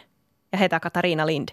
Jag 0.50 0.58
heter 0.58 0.78
Katarina 0.78 1.24
Lind. 1.24 1.52